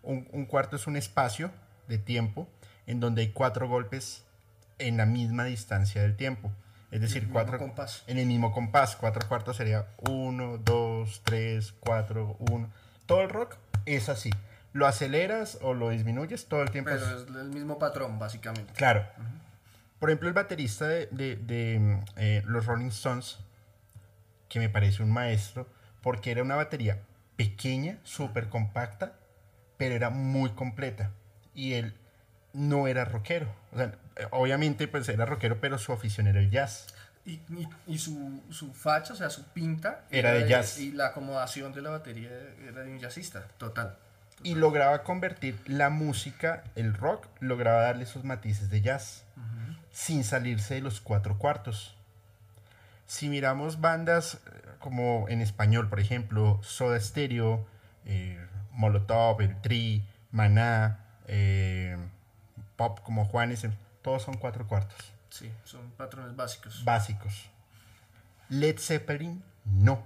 [0.04, 1.52] un, un cuarto es un espacio
[1.88, 2.48] de tiempo
[2.86, 4.24] en donde hay cuatro golpes
[4.78, 6.52] en la misma distancia del tiempo.
[6.92, 8.04] Es decir, cuatro compás.
[8.08, 8.96] en el mismo compás.
[8.96, 10.87] Cuatro cuartos sería uno, dos,
[11.24, 12.72] tres, cuatro, uno.
[13.06, 14.30] Todo el rock es así.
[14.74, 16.92] Lo aceleras o lo disminuyes todo el tiempo.
[16.92, 18.74] es- Pero es el mismo patrón, básicamente.
[18.74, 19.06] Claro.
[20.00, 23.38] Por ejemplo, el baterista de, de- de, eh, los Rolling Stones,
[24.50, 25.68] que me parece un maestro,
[26.02, 27.00] porque era una batería
[27.36, 29.14] pequeña, súper compacta,
[29.78, 31.12] pero era muy completa.
[31.56, 31.96] Y él
[32.54, 33.48] no era rockero.
[33.74, 33.96] O sea,
[34.32, 36.88] obviamente, pues era rockero, pero su afición era el jazz.
[37.28, 40.06] Y, y, y su, su facha, o sea, su pinta.
[40.10, 40.80] Era de jazz.
[40.80, 42.32] Y la acomodación de la batería
[42.66, 43.98] era de un jazzista, total.
[44.44, 49.26] Y lograba convertir la música, el rock, lograba darle esos matices de jazz,
[49.92, 51.98] sin salirse de los cuatro cuartos.
[53.08, 54.40] Si miramos bandas eh,
[54.80, 57.66] como en español, por ejemplo, Soda Stereo,
[58.06, 58.40] eh,
[58.72, 61.98] Molotov, El Tri, Maná, eh,
[62.78, 63.66] Pop como Juanes,
[64.02, 66.84] todos son cuatro cuartos Sí, son patrones básicos.
[66.84, 67.50] básicos.
[68.50, 70.04] Led Zeppelin, no.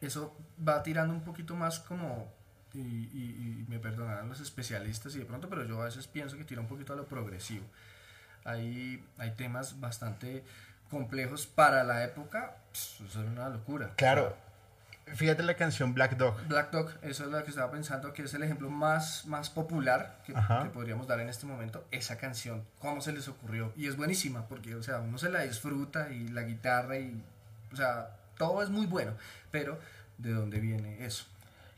[0.00, 0.36] Eso
[0.66, 2.30] va tirando un poquito más como,
[2.74, 6.36] y, y- y me perdonarán los especialistas y de pronto, pero yo a veces pienso
[6.36, 7.64] que tira un poquito a lo progresivo.
[8.44, 10.44] Hay, hay temas bastante
[10.90, 13.94] complejos para la época, pss, eso es una locura.
[13.96, 14.36] Claro,
[15.06, 16.46] fíjate la canción Black Dog.
[16.48, 20.18] Black Dog, eso es lo que estaba pensando, que es el ejemplo más, más popular
[20.24, 20.34] que,
[20.72, 23.72] podríamos dar en este momento, esa canción, cómo se les ocurrió.
[23.76, 27.22] Y es buenísima, porque, o sea, uno se la disfruta y la guitarra y,
[27.72, 29.12] o sea, todo es muy bueno,
[29.50, 29.78] pero
[30.18, 31.26] ¿de dónde viene eso?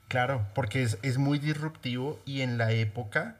[0.08, 3.36] Claro, porque es, es muy disruptivo y en la época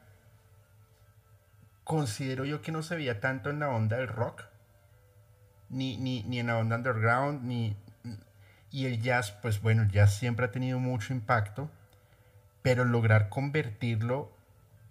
[1.83, 4.43] considero yo que no se veía tanto en la onda del rock,
[5.69, 7.77] ni, ni, ni en la onda underground, ni,
[8.71, 11.69] y el jazz, pues bueno, el jazz siempre ha tenido mucho impacto,
[12.61, 14.31] pero lograr convertirlo,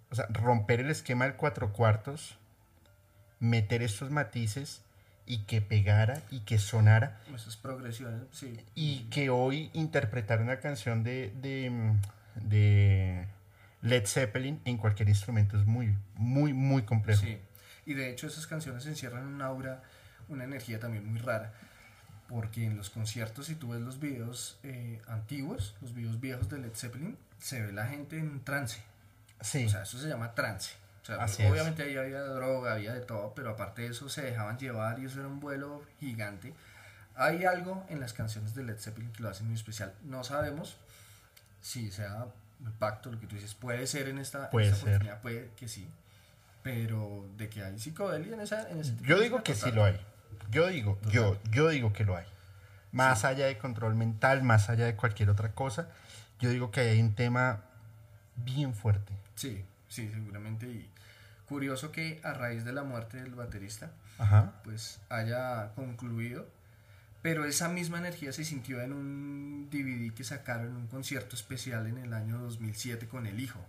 [0.09, 2.37] o sea, romper el esquema del cuatro cuartos,
[3.39, 4.81] meter estos matices
[5.25, 8.59] y que pegara y que sonara, Esas progresiones, sí.
[8.75, 11.93] y que hoy interpretar una canción de, de,
[12.35, 13.27] de
[13.81, 17.21] Led Zeppelin en cualquier instrumento es muy, muy, muy complejo.
[17.21, 17.37] Sí,
[17.85, 19.83] y de hecho esas canciones encierran un aura,
[20.29, 21.53] una energía también muy rara,
[22.27, 26.59] porque en los conciertos, si tú ves los videos eh, antiguos, los videos viejos de
[26.59, 28.81] Led Zeppelin, se ve la gente en trance.
[29.41, 30.73] Sí, O sea, eso se llama trance.
[31.03, 31.51] O sea, Así es.
[31.51, 35.05] obviamente ahí había droga, había de todo, pero aparte de eso se dejaban llevar y
[35.05, 36.53] eso era un vuelo gigante.
[37.15, 39.93] Hay algo en las canciones de Led Zeppelin que lo hace muy especial.
[40.03, 40.77] No sabemos
[41.61, 42.25] si sea
[42.59, 44.87] impacto, lo que tú dices, puede ser en esta, en Puede esta ser.
[44.89, 45.87] oportunidad, puede que sí,
[46.63, 48.69] pero de que hay psicodelia en esa...
[48.69, 49.75] En ese yo digo que sí total.
[49.75, 49.99] lo hay.
[50.51, 52.25] Yo digo, yo, yo digo que lo hay.
[52.91, 55.89] Más allá de control mental, más allá de cualquier otra cosa,
[56.39, 57.61] yo digo que hay un tema
[58.37, 59.13] bien fuerte.
[59.35, 60.67] Sí, sí, seguramente.
[60.67, 60.89] Y
[61.47, 64.53] curioso que a raíz de la muerte del baterista, Ajá.
[64.63, 66.47] pues haya concluido.
[67.21, 71.87] Pero esa misma energía se sintió en un DVD que sacaron en un concierto especial
[71.87, 73.59] en el año 2007 con el hijo.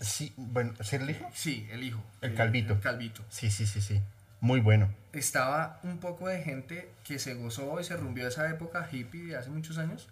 [0.00, 1.30] Sí, bueno, ¿sí el hijo?
[1.34, 2.02] Sí, el hijo.
[2.20, 2.74] El eh, calvito.
[2.74, 3.24] El calvito.
[3.30, 4.02] Sí, sí, sí, sí.
[4.40, 4.88] Muy bueno.
[5.12, 9.36] Estaba un poco de gente que se gozó y se rumbió esa época hippie de
[9.36, 10.08] hace muchos años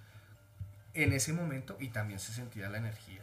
[0.95, 3.23] en ese momento y también se sentía la energía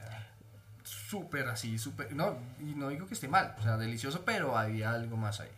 [0.83, 2.13] súper así, súper...
[2.13, 5.49] No, y no digo que esté mal, o sea, delicioso, pero había algo más ahí.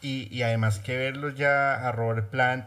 [0.00, 2.66] Y, y además que verlos ya a Robert Plant,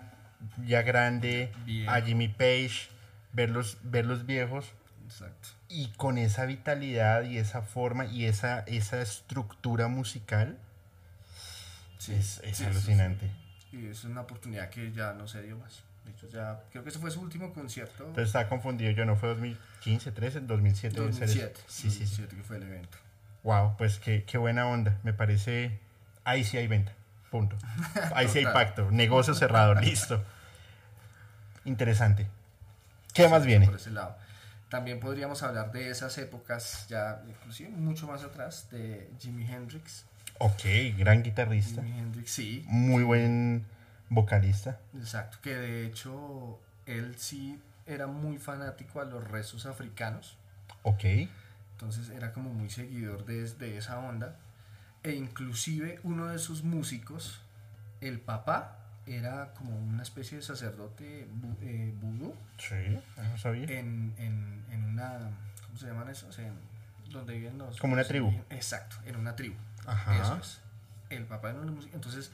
[0.66, 1.90] ya grande, Bien.
[1.90, 2.90] a Jimmy Page,
[3.34, 4.72] verlos, verlos viejos
[5.06, 5.50] Exacto.
[5.68, 10.58] y con esa vitalidad y esa forma y esa, esa estructura musical
[12.06, 13.30] Sí, es, es sí, alucinante.
[13.72, 13.78] sí.
[13.78, 15.84] Y es una oportunidad que ya no se dio más.
[16.06, 18.04] De hecho, ya creo que ese fue su último concierto.
[18.06, 21.00] Entonces estaba confundido, yo no fue 2015, 13, 2007.
[21.00, 21.40] debe ser eso.
[21.40, 21.62] 2007.
[21.68, 22.22] Sí, sí, sí.
[22.22, 22.98] 2007 que fue el evento.
[23.44, 25.00] Wow, pues qué, qué buena onda.
[25.04, 25.80] Me parece.
[26.24, 26.94] Ahí sí hay venta.
[27.32, 27.58] Punto.
[28.16, 28.90] Ahí sí hay pacto.
[28.92, 29.74] Negocio cerrado.
[29.82, 30.24] Listo.
[31.66, 32.28] Interesante.
[33.14, 33.66] ¿Qué más viene?
[33.66, 34.16] Por ese lado.
[34.70, 40.06] También podríamos hablar de esas épocas, ya inclusive mucho más atrás, de Jimi Hendrix.
[40.40, 40.64] Ok,
[40.98, 41.82] gran guitarrista.
[41.82, 43.66] Jimi Hendrix, sí, Muy buen
[44.10, 44.80] vocalista.
[44.98, 45.38] exacto.
[45.42, 50.38] Que de hecho él sí era muy fanático a los rezos africanos.
[50.84, 51.04] Ok.
[51.74, 54.36] Entonces era como muy seguidor de, de esa onda.
[55.04, 57.42] E inclusive uno de sus músicos,
[58.02, 63.66] el papá, era como una especie de sacerdote vu- eh, vudú Sí, no sabía.
[63.66, 65.20] en, en, en una,
[65.66, 66.40] ¿cómo se llaman esos?
[66.40, 66.54] En,
[67.12, 67.78] donde viven los...
[67.80, 68.34] Como una tribu.
[68.50, 69.56] Exacto, en una tribu.
[69.88, 70.22] Ajá.
[70.22, 70.62] Eso es.
[71.10, 71.96] El papá de una música.
[71.96, 72.32] Entonces,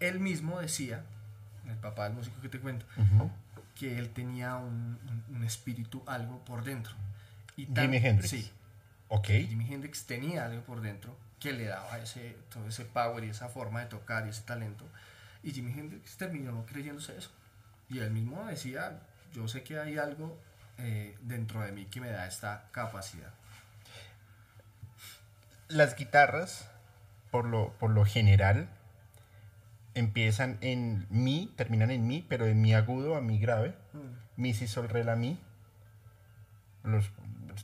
[0.00, 1.04] él mismo decía,
[1.68, 2.86] el papá del músico que te cuento,
[3.74, 6.94] que él tenía un, un- un espíritu, algo por dentro.
[7.56, 8.30] Y Jimi Hendrix.
[8.30, 8.50] Sí,
[9.08, 9.26] Ok.
[9.28, 13.48] Jimi Hendrix tenía algo por dentro que le daba ese, todo ese power y esa
[13.48, 14.84] forma de tocar y ese talento.
[15.42, 17.30] Y Jimi Hendrix terminó creyéndose eso.
[17.90, 19.00] Y él mismo decía,
[19.34, 20.38] yo sé que hay algo
[20.78, 23.32] eh, dentro de mí que me da esta capacidad.
[25.68, 26.68] Las guitarras,
[27.34, 28.68] por lo, por lo general,
[29.94, 33.74] empiezan en mi, terminan en mi, pero de mi agudo a mi grave.
[34.36, 35.40] Mi, si, sol, re, la, mi.
[36.84, 37.10] Los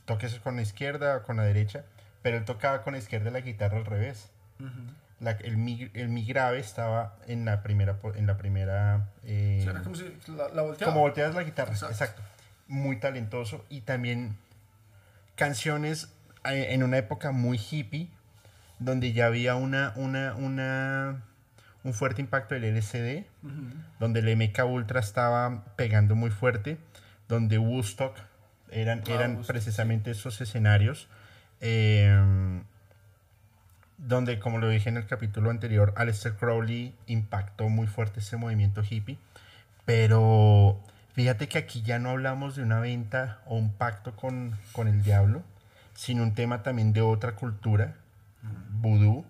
[0.03, 1.85] toques con la izquierda o con la derecha.
[2.21, 4.29] Pero él tocaba con la izquierda la guitarra al revés.
[5.21, 7.97] La- el, mi, el mi grave estaba en la primera.
[8.15, 10.03] En la primera eh, O sea, era como si
[10.35, 10.91] la, la volteaba.
[10.91, 11.93] como volteas la guitarra, Exacto.
[11.93, 12.21] exacto.
[12.67, 14.35] Muy talentoso y también
[15.35, 18.09] canciones eh, en una época muy hippie,
[18.81, 21.21] donde ya había una, una, una,
[21.83, 23.73] un fuerte impacto del LCD, Ujú.
[23.99, 26.77] donde el MK Ultra estaba pegando muy fuerte,
[27.29, 28.17] donde Woodstock
[28.71, 31.07] eran, Ah, eran Woodstock, precisamente esos escenarios,
[31.61, 32.61] eh,
[33.97, 38.81] donde, como lo dije en el capítulo anterior, Aleister Crowley impactó muy fuerte ese movimiento
[38.87, 39.17] hippie,
[39.85, 40.81] pero
[41.13, 45.03] fíjate que aquí ya no hablamos de una venta o un pacto con, con el
[45.03, 45.43] diablo,
[45.93, 47.93] sino un tema también de otra cultura,
[48.71, 49.25] vudú,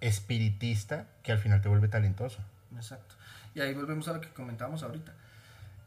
[0.00, 2.38] espiritista, que al final te vuelve talentoso.
[2.74, 3.14] Exacto.
[3.54, 5.12] Y ahí volvemos a lo que comentábamos ahorita.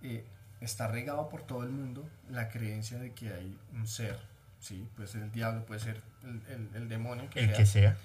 [0.03, 0.23] Eh,
[0.61, 4.17] está regado por todo el mundo la creencia de que hay un ser,
[4.59, 4.87] ¿sí?
[4.95, 7.97] Puede ser el diablo, puede ser el, el- el demonio, que El sea, que sea.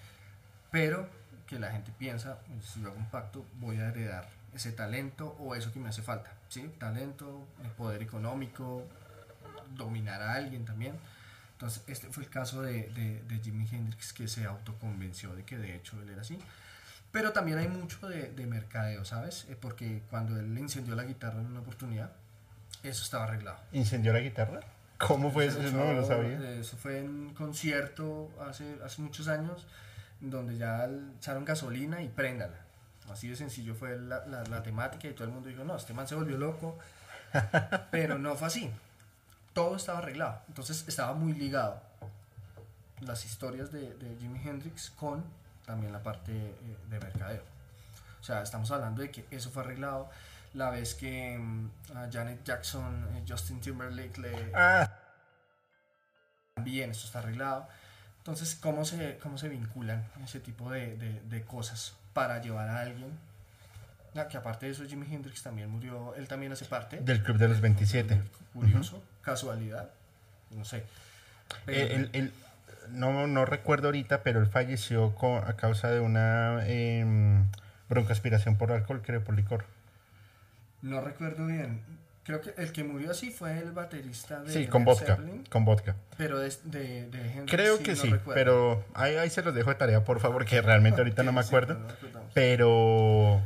[0.70, 1.08] pero
[1.46, 5.36] que la gente piensa, pues, si yo hago un pacto, voy a heredar ese talento
[5.38, 6.72] o eso que me hace falta, ¿sí?
[6.78, 8.84] Talento, eh, poder económico,
[9.76, 10.94] dominar a alguien también.
[11.60, 15.58] Entonces, este fue el caso de, de, de Jimi Hendrix que se autoconvenció de que
[15.58, 16.38] de hecho él era así.
[17.12, 19.44] Pero también hay mucho de, de mercadeo, ¿sabes?
[19.50, 22.12] Eh, porque cuando él incendió la guitarra en una oportunidad,
[22.82, 23.58] eso estaba arreglado.
[23.72, 24.60] ¿Incendió la guitarra?
[24.96, 25.60] ¿Cómo fue eso?
[25.60, 26.50] Eso, No lo sabía.
[26.52, 29.66] Eso fue en un concierto hace, hace muchos años,
[30.20, 32.56] donde ya echaron gasolina y préndala.
[33.12, 35.92] Así de sencillo fue la, la- la temática y todo el mundo dijo, no, este
[35.92, 36.78] man se volvió loco.
[37.90, 38.70] Pero no fue así.
[39.52, 40.40] Todo estaba arreglado.
[40.48, 41.82] Entonces estaba muy ligado
[43.00, 45.24] las historias de, de Jimi Hendrix con
[45.66, 47.42] también la parte eh, de mercadeo.
[48.20, 50.10] O sea, estamos hablando de que eso fue arreglado.
[50.54, 54.90] La vez que mm, a Janet Jackson, eh, Justin Timberlake le, Ah,
[56.56, 57.66] bien, esto está arreglado.
[58.18, 62.80] Entonces, ¿cómo se, cómo se vinculan ese tipo de, de- de cosas para llevar a
[62.80, 63.18] alguien?
[64.16, 66.98] Ah, que aparte de eso, Jimi Hendrix también murió, él también hace parte.
[67.00, 68.20] del Club de los 27.
[68.52, 69.90] Curioso, casualidad,
[70.50, 70.84] no sé.
[71.64, 72.32] Pero- Eh, él-
[72.90, 75.14] no, no recuerdo ahorita, pero él falleció
[75.46, 77.46] a causa de una em,
[77.88, 79.64] broncoaspiración por alcohol, creo, por licor.
[80.82, 81.82] no recuerdo bien.
[82.24, 85.16] Creo que el que murió así fue el baterista de Sí, con Led vodka.
[85.16, 85.96] Zeppelin, Con vodka.
[86.16, 88.34] pero de, de, de Hendrix Creo que no sí, recuerdo.
[88.34, 91.42] pero ahí, ahí se los dejo de tarea, por favor, que realmente ahorita no me
[91.42, 91.74] Sí, acuerdo.
[91.74, 91.86] no.
[92.34, 93.40] Pero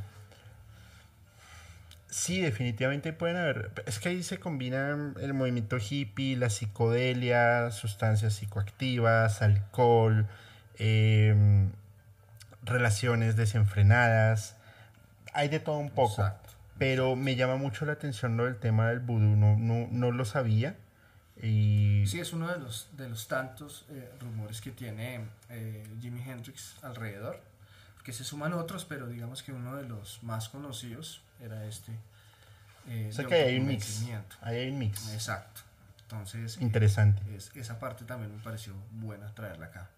[2.14, 3.72] sí, definitivamente pueden haber.
[3.86, 10.28] Es que ahí se combina el movimiento hippie, la psicodelia, sustancias psicoactivas, alcohol,
[10.78, 11.72] em,
[12.62, 14.56] relaciones desenfrenadas.
[15.32, 16.22] Hay de todo un poco.
[16.22, 16.50] Exacto.
[16.78, 19.36] Pero me llama mucho la atención lo del tema del vudú.
[19.36, 20.76] No, no, no lo sabía.
[21.42, 26.22] Y Sí, es uno de los, de los tantos eh, rumores que tiene eh, Jimi
[26.22, 27.40] Hendrix alrededor,
[28.04, 31.92] que se suman otros, pero digamos que uno de los más conocidos era este.
[32.88, 34.02] eh, o sea de que ahí hay un mix.
[34.42, 35.12] Ahí hay un mix.
[35.12, 35.60] Exacto.
[36.02, 37.22] Entonces, eh, Interesante.
[37.34, 39.88] es- esa parte también me pareció buena traerla acá.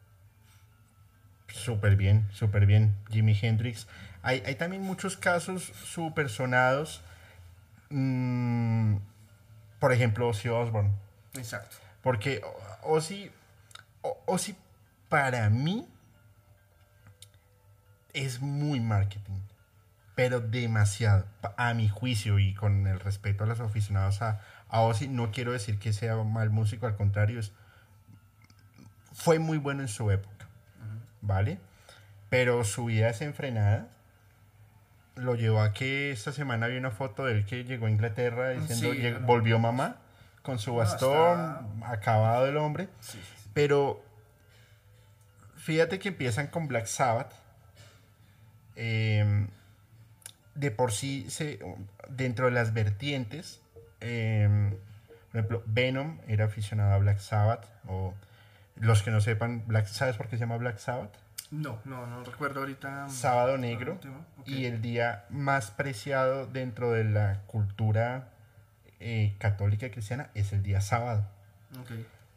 [1.48, 3.86] Súper bien, súper bien, Jimi Hendrix.
[4.22, 7.02] Hay, hay también muchos casos súper sonados.
[7.90, 8.96] mm,
[9.78, 10.90] por ejemplo, Ozzy Osbourne.
[11.34, 11.76] Exacto.
[12.02, 12.42] Porque
[12.82, 13.30] Ozzy,
[14.26, 14.56] Ozzy
[15.08, 15.86] para mí
[18.12, 19.38] es muy marketing,
[20.16, 21.26] pero demasiado,
[21.58, 24.40] a mi juicio y con el respeto a los aficionados a,
[24.70, 27.52] a Ozzy, no quiero decir que sea mal músico, al contrario, es,
[29.12, 30.46] fue muy bueno en su época,
[31.20, 31.60] ¿vale?
[32.30, 33.88] Pero su vida desenfrenada
[35.16, 38.50] lo llevó a que esta semana vi una foto de él que llegó a Inglaterra
[38.50, 39.96] diciendo, Sí, volvió mamá
[40.40, 42.88] con su No, bastón, acabado el hombre.
[43.00, 43.20] Sí.
[43.52, 44.02] Pero
[45.56, 47.34] fíjate que empiezan con Black Sabbath.
[48.76, 49.46] Eh,
[50.56, 51.60] de por sí, se,
[52.08, 53.60] dentro de las vertientes,
[54.00, 54.76] eh,
[55.30, 57.66] por ejemplo, Venom era aficionado a Black Sabbath.
[57.86, 58.14] O
[58.76, 61.14] los que no sepan, Black, ¿sabes por qué se llama Black Sabbath?
[61.50, 63.08] No, no, no recuerdo ahorita.
[63.08, 63.98] Sábado Negro.
[64.46, 68.30] Y el día más preciado dentro de la cultura
[68.98, 71.28] eh, católica y cristiana es el día sábado.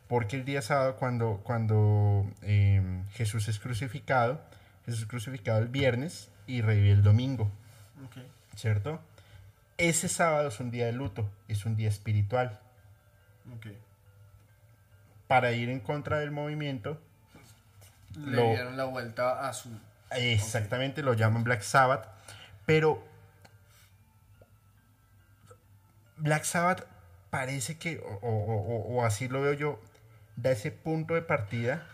[0.07, 4.41] Porque el día sábado, cuando, cuando eh, Jesús es crucificado,
[4.85, 7.51] Jesús es crucificado el viernes y revive el domingo,
[8.55, 8.99] ¿cierto?
[9.77, 12.59] Ese sábado es un día de luto, es un día espiritual.
[15.27, 16.99] Para ir en contra del movimiento,
[18.15, 19.69] Le Lo- dieron la vuelta a su.
[20.11, 22.07] exactamente lo llaman Black Sabbath,
[22.65, 23.03] pero
[26.17, 26.85] Black Sabbath
[27.29, 29.79] parece que, o- o así lo veo yo,
[30.35, 31.85] da ese punto de partida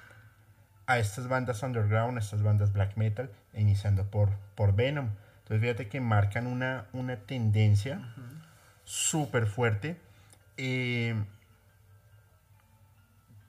[0.87, 5.09] a estas bandas underground, a estas bandas black metal, iniciando por, por Venom.
[5.45, 8.01] Entonces fíjate que marcan una, una tendencia
[8.83, 9.95] súper fuerte,
[10.57, 11.23] eh,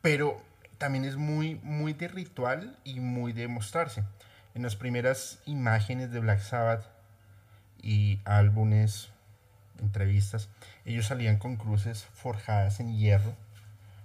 [0.02, 0.42] pero
[0.76, 4.04] también es muy, muy de ritual y muy de mostrarse.
[4.54, 6.84] En las primeras imágenes de Black Sabbath
[7.80, 9.08] y álbumes,
[9.80, 10.50] entrevistas,
[10.84, 13.34] ellos salían con cruces forjadas en hierro,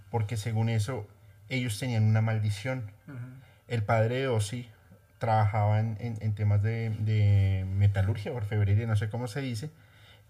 [0.10, 1.06] porque según eso
[1.50, 2.90] ellos tenían una maldición.
[3.68, 4.70] El padre de Ozzy
[5.22, 9.70] trabajaba en, en- en temas de, de metalurgia, orfebrería, no sé cómo se dice,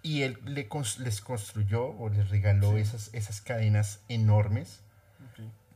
[0.04, 0.68] y él le
[1.00, 2.82] les construyó o les regaló Sí.
[2.82, 4.82] esas, esas cadenas enormes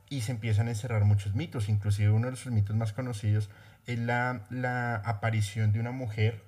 [0.09, 1.69] y se empiezan a encerrar muchos mitos.
[1.69, 3.49] Inclusive uno de sus mitos más conocidos
[3.87, 6.41] es la, la aparición de una mujer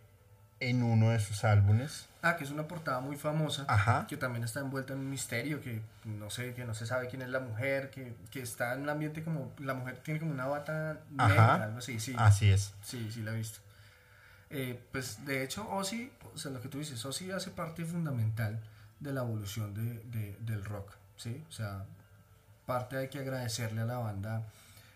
[0.60, 2.08] en uno de sus álbumes.
[2.30, 3.66] Ah, que es una portada muy famosa.
[3.68, 4.06] Ajá.
[4.08, 7.22] Que también está envuelta en un misterio, que no sé, que no se sabe quién
[7.22, 9.52] es la mujer, que, que está en un ambiente como.
[9.60, 11.28] La mujer tiene como una bata Ajá.
[11.30, 12.16] negra, algo así, sí.
[12.18, 12.74] Así es.
[12.84, 13.60] Sí, sí, la he visto.
[14.50, 18.60] Eh, pues de hecho, Ozzy, o sea, lo que tú dices, Ozzy hace parte fundamental
[19.00, 21.44] de la evolución de, de- del rock, ¿sí?
[21.50, 21.84] O sea,
[22.66, 24.44] parte hay que agradecerle a la banda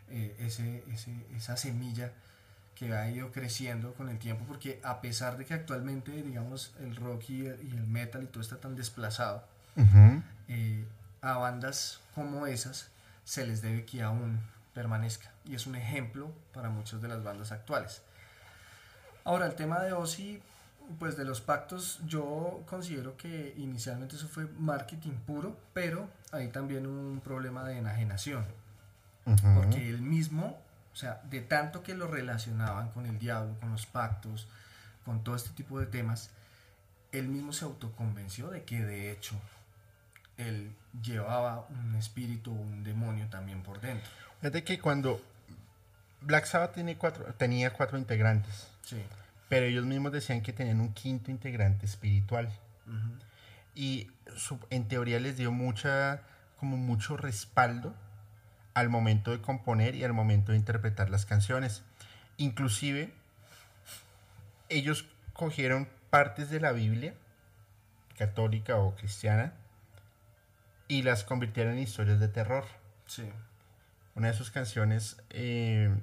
[0.09, 2.11] eh, ese, ese- esa semilla
[2.81, 6.95] que ha ido creciendo con el tiempo, porque a pesar de que actualmente, digamos, el
[6.95, 9.43] rock y el, y el metal y todo está tan desplazado,
[9.75, 10.23] Ujú.
[10.47, 10.83] eh,
[11.21, 12.89] a bandas como esas
[13.23, 14.39] se les debe que aún
[14.73, 15.29] permanezca.
[15.45, 18.01] Y es un ejemplo para muchas de las bandas actuales.
[19.25, 20.41] Ahora, el tema de Ozzy,
[20.97, 26.87] pues de los pactos, yo considero que inicialmente eso fue marketing puro, pero hay también
[26.87, 28.43] un problema de enajenación.
[29.27, 29.53] Ujú.
[29.53, 30.59] Porque él mismo,
[30.93, 34.47] o sea, de tanto que lo relacionaban con el diablo, con los pactos,
[35.05, 36.29] con todo este tipo de temas,
[37.11, 39.35] él mismo se autoconvenció de que de hecho
[40.37, 44.09] él llevaba un espíritu, un demonio también por dentro.
[44.39, 45.21] Fíjate que cuando
[46.21, 49.01] Black Sabbath tiene cuatro, tenía cuatro integrantes, Sí.
[49.49, 52.49] pero ellos mismos decían que tenían un quinto integrante espiritual.
[53.75, 56.21] Y su- en teoría les dio mucha
[56.59, 57.93] como mucho respaldo
[58.73, 61.83] al momento de componer y al momento de interpretar las canciones
[62.37, 63.13] inclusive
[64.69, 67.13] ellos cogieron partes de la Biblia
[68.17, 69.53] católica o cristiana
[70.87, 72.65] y las convirtieron en historias de terror
[73.05, 73.29] Sí.
[74.15, 75.93] una de sus canciones eh,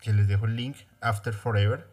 [0.00, 1.86] que les dejo el link After Forever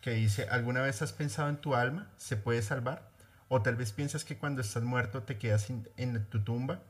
[0.00, 2.08] que dice ¿alguna vez has pensado en tu alma?
[2.16, 3.08] ¿se puede salvar?
[3.48, 6.80] o tal vez piensas que cuando estás muerto te quedas en tu tumba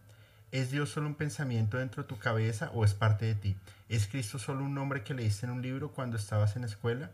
[0.52, 3.56] ¿es Dios solo un pensamiento dentro de tu cabeza o es parte de ti?
[3.88, 7.10] ¿es Cristo solo un nombre que leíste en un libro cuando estabas en la escuela?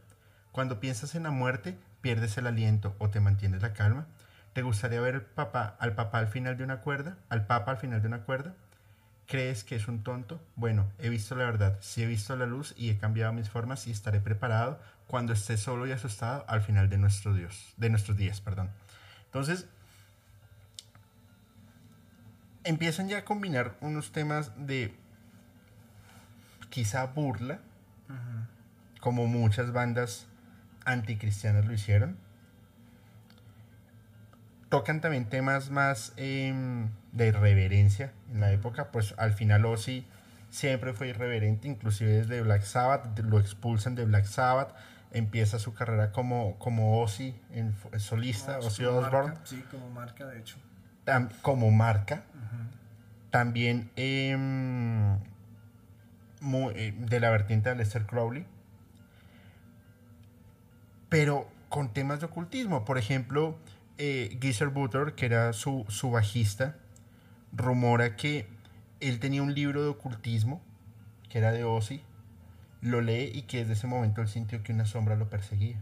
[0.53, 4.07] cuando piensas en la muerte pierdes el aliento o te mantienes la calma
[4.53, 7.17] ¿te gustaría ver al papá, al papá al final de una cuerda?
[7.31, 8.55] ¿al papa al final de una cuerda?
[9.29, 10.41] ¿Crees que es un tonto?
[10.57, 13.87] Bueno, he visto la verdad, sí he visto la luz y he cambiado mis formas
[13.87, 18.41] y estaré preparado cuando esté solo y asustado al final de Dios, de nuestros días,
[18.41, 18.71] perdón.
[19.27, 19.67] Entonces,
[22.65, 24.95] empiezan ya a combinar unos temas de
[26.71, 27.61] quizá burla,
[29.01, 30.27] como muchas bandas
[30.85, 32.17] anticristianas lo hicieron.
[34.69, 40.07] Tocan también temas más em, de irreverencia en la época, pues al final Ozzy
[40.51, 44.75] siempre fue irreverente, inclusive desde Black Sabbath, lo expulsan de Black Sabbath,
[45.11, 49.35] empieza su carrera como, como Ozzy, en, solista, Ozzy Osbourne.
[49.45, 50.59] Sí, como marca, de hecho.
[51.43, 52.25] Como marca.
[53.31, 55.17] También em,
[56.75, 58.47] eh, de la vertiente de Lester Crowley.
[61.09, 62.85] Pero con temas de ocultismo.
[62.85, 63.59] Por ejemplo,
[63.99, 66.77] eh, Geezer Butler, que era su, su bajista,
[67.53, 68.47] rumora que
[69.01, 70.61] él tenía un libro de ocultismo,
[71.29, 72.03] que era de Ozzy,
[72.81, 75.77] lo lee y que desde ese momento él sintió que una sombra lo perseguía.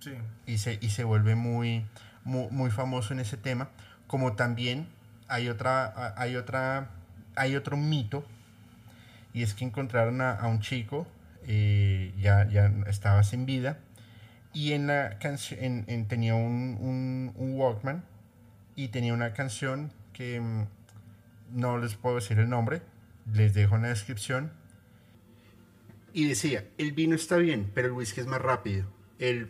[0.00, 0.12] Sí.
[0.46, 1.86] Y se, y se vuelve muy,
[2.24, 3.70] muy, famoso en ese tema.
[4.12, 4.88] Como también
[5.26, 6.90] hay otra, hay otra,
[7.34, 8.26] hay otro mito,
[9.32, 11.06] y es que encontraron a, un chico,
[11.46, 13.78] eh, ya, ya estaba sin vida,
[14.52, 15.18] y en la
[16.08, 18.04] tenía un, Walkman
[18.76, 20.66] y tenía una canción que mm,
[21.52, 22.82] no les puedo decir el nombre,
[23.32, 24.52] les dejo en la descripción.
[26.12, 28.84] Y decía, el vino está bien, pero el whisky es más rápido.
[29.18, 29.48] Él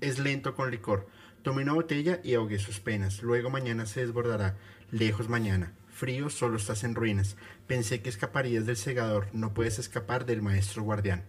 [0.00, 1.08] es lento con licor.
[1.42, 3.22] Tomé una botella y ahogué sus penas.
[3.22, 4.56] Luego mañana se desbordará.
[4.92, 5.72] Lejos mañana.
[5.90, 7.36] Frío, solo estás en ruinas.
[7.66, 9.26] Pensé que escaparías del segador.
[9.32, 11.24] No puedes escapar del maestro guardián.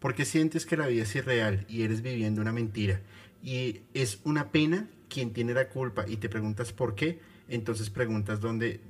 [0.00, 3.00] Porque sientes que la vida es irreal y eres viviendo una mentira.
[3.44, 7.20] Y es una pena quien tiene la culpa y te preguntas por qué.
[7.48, 8.80] Entonces preguntas dónde,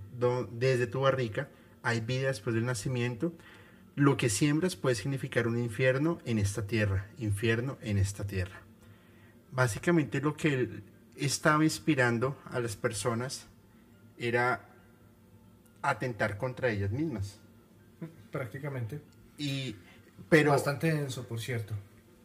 [0.52, 1.50] desde tu barrica
[1.82, 3.34] hay vida después del nacimiento.
[3.96, 8.63] Lo que siembras puede significar un infierno en esta tierra, infierno en esta tierra.
[9.54, 10.82] Básicamente lo que él
[11.16, 13.46] estaba inspirando a las personas
[14.18, 14.68] era
[15.80, 17.38] atentar contra ellas mismas.
[18.32, 19.00] Prácticamente.
[19.38, 19.76] Y,
[20.28, 21.74] pero, Bastante denso, por cierto.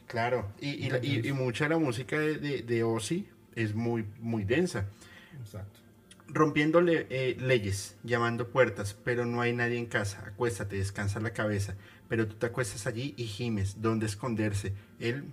[0.08, 4.88] Claro, y, y, mucha de la música de, de, de Ozzy es muy, muy densa.
[5.40, 5.80] Exacto
[6.32, 10.24] rompiendo eh, leyes, llamando puertas, pero no hay nadie en casa.
[10.26, 11.76] Acuéstate, descansa la cabeza.
[12.08, 13.82] Pero tú te acuestas allí y gimes.
[13.82, 14.74] ¿Dónde esconderse?
[15.00, 15.26] Él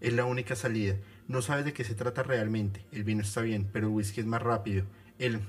[0.00, 0.96] es la única salida.
[1.28, 2.84] No sabes de qué se trata realmente.
[2.92, 4.84] El vino está bien, pero el whisky es más rápido.
[5.18, 5.40] El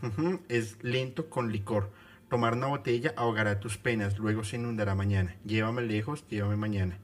[0.49, 1.91] es lento con licor.
[2.29, 5.35] Tomar una botella ahogará tus penas, luego se inundará mañana.
[5.45, 6.97] Llévame lejos, llévame mañana.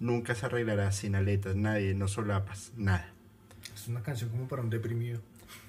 [0.00, 3.12] Nunca se arreglará sin aletas, nadie, no solapas, nada.
[3.74, 5.20] Es una canción como para un deprimido.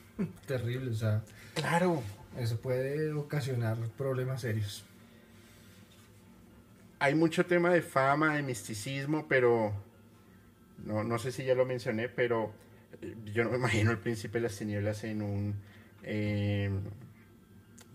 [0.46, 1.24] terrible, o sea.
[1.56, 2.04] Claro.
[2.38, 4.86] Eso puede ocasionar problemas serios.
[7.00, 9.74] Hay mucho tema de fama, de misticismo, pero
[10.86, 12.54] no, no sé si ya lo mencioné, pero
[13.02, 15.56] eh, yo no me imagino el príncipe de las tinieblas en un
[16.04, 16.82] em,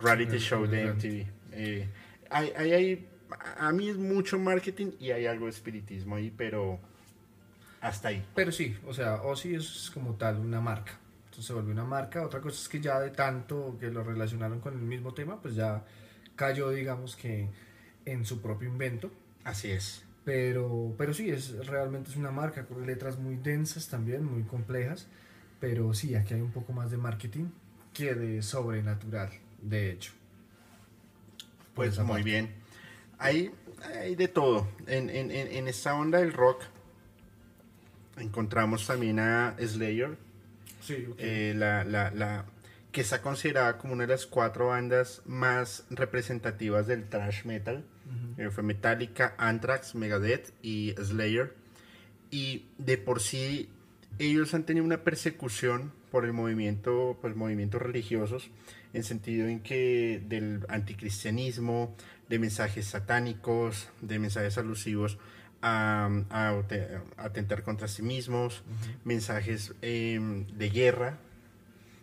[0.01, 1.27] reality show de MTV.
[1.53, 1.89] Eh,
[2.31, 3.09] hay, hay,
[3.59, 6.79] a mí es mucho marketing y hay algo de espiritismo ahí, pero
[7.81, 8.25] hasta ahí.
[8.35, 10.99] Pero sí, o sea, Ozzy es como tal una marca
[11.43, 12.25] se volvió una marca.
[12.25, 15.55] Otra cosa es que ya de tanto que lo relacionaron con el mismo tema, pues
[15.55, 15.85] ya
[16.37, 17.49] cayó, digamos que,
[18.05, 19.11] en su propio invento.
[19.45, 20.04] Así es.
[20.25, 25.07] Pero, pero sí, es, realmente es una marca con letras muy densas también, muy complejas.
[25.61, 27.47] Pero sí, aquí hay un poco más de marketing
[27.93, 29.31] que de sobrenatural,
[29.63, 30.13] de hecho.
[31.75, 32.51] Pues muy bien.
[33.19, 33.51] Hay,
[34.01, 34.69] hay de todo.
[34.87, 36.65] En, en, en esta onda del rock
[38.17, 40.17] encontramos también a Slayer,
[40.89, 42.47] eh, la, la, la,
[42.93, 47.85] que está considerada como una de las cuatro bandas más representativas del thrash metal.
[48.37, 51.55] Eh, fue Metallica, Anthrax, Megadeth y Slayer.
[52.31, 53.69] Y de por sí
[54.19, 58.51] ellos han tenido una persecución por el movimiento, por movimientos religiosos,
[58.93, 61.95] en sentido en que del anticristianismo,
[62.29, 65.19] de mensajes satánicos, de mensajes alusivos
[65.63, 66.09] a,
[67.17, 68.63] atentar contra sí mismos,
[69.05, 71.19] mensajes em, de guerra.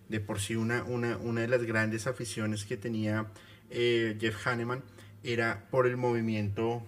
[0.10, 3.28] De por sí una, una, una, de las grandes aficiones que tenía
[3.70, 4.84] eh, Jeff Hanneman
[5.24, 6.84] era por el movimiento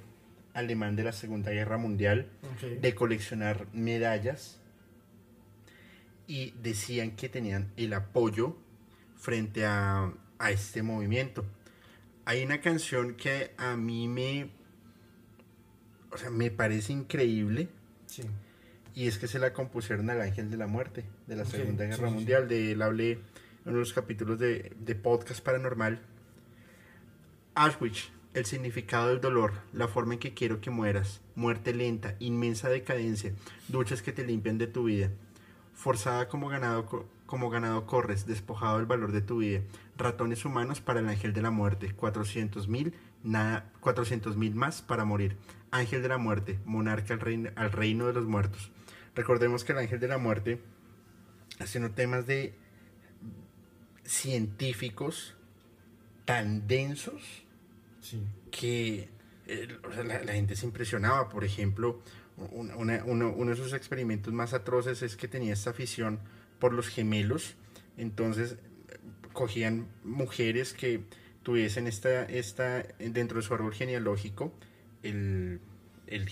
[0.53, 2.29] alemán de la Segunda Guerra Mundial,
[2.81, 4.59] de coleccionar medallas.
[6.25, 8.55] Y decían que tenían el apoyo
[9.17, 11.45] frente a, a este movimiento.
[12.25, 14.49] Hay una canción que a mí me
[16.13, 17.67] o sea, me parece increíble.
[18.05, 18.23] Sí.
[18.95, 22.09] Y es que se la compusieron al Ángel de la Muerte de la Segunda Guerra
[22.09, 22.47] Mundial.
[22.47, 23.19] De él hablé en
[23.65, 25.99] uno de los capítulos de, de podcast paranormal.
[27.55, 32.69] Auschwitz, el significado del dolor, la forma en que quiero que mueras, muerte lenta, inmensa
[32.69, 33.33] decadencia,
[33.67, 35.11] duchas que te limpian de tu vida,
[35.73, 39.61] forzada como ganado, como ganado corres, despojado del valor de tu vida,
[39.97, 45.05] ratones humanos para el ángel de la muerte, 400 mil, nada, 400 mil más para
[45.05, 45.37] morir,
[45.69, 48.71] ángel de la muerte, monarca al reino, al reino de los muertos.
[49.15, 50.59] Recordemos que el ángel de la muerte,
[51.59, 52.55] haciendo temas de
[54.05, 55.35] científicos
[56.25, 57.42] tan densos,
[58.03, 58.21] sí.
[58.51, 59.09] que
[59.47, 59.67] eh,
[60.05, 61.29] la, gente se impresionaba.
[61.29, 62.01] Por ejemplo,
[62.37, 66.19] uno, de sus experimentos más atroces es que tenía esta afición
[66.59, 67.55] por los gemelos.
[67.97, 68.57] Entonces
[69.33, 71.01] cogían mujeres que
[71.41, 74.53] tuviesen esta, esta dentro de su árbol genealógico
[75.01, 75.59] el
[76.07, 76.29] el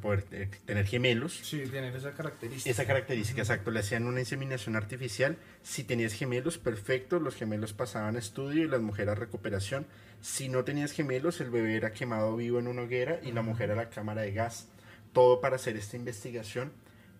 [0.00, 1.40] poder tener gemelos.
[1.42, 2.70] Sí, tener esa característica.
[2.70, 3.70] Esa característica, exacto.
[3.70, 5.36] Le hacían una inseminación artificial.
[5.62, 7.18] Si tenías gemelos, perfecto.
[7.18, 9.86] Los gemelos pasaban a estudio y las mujeres a recuperación.
[10.20, 13.70] Si no tenías gemelos, el bebé era quemado vivo en una hoguera y la mujer
[13.70, 14.68] a la cámara de gas.
[15.12, 16.72] Todo para hacer esta investigación.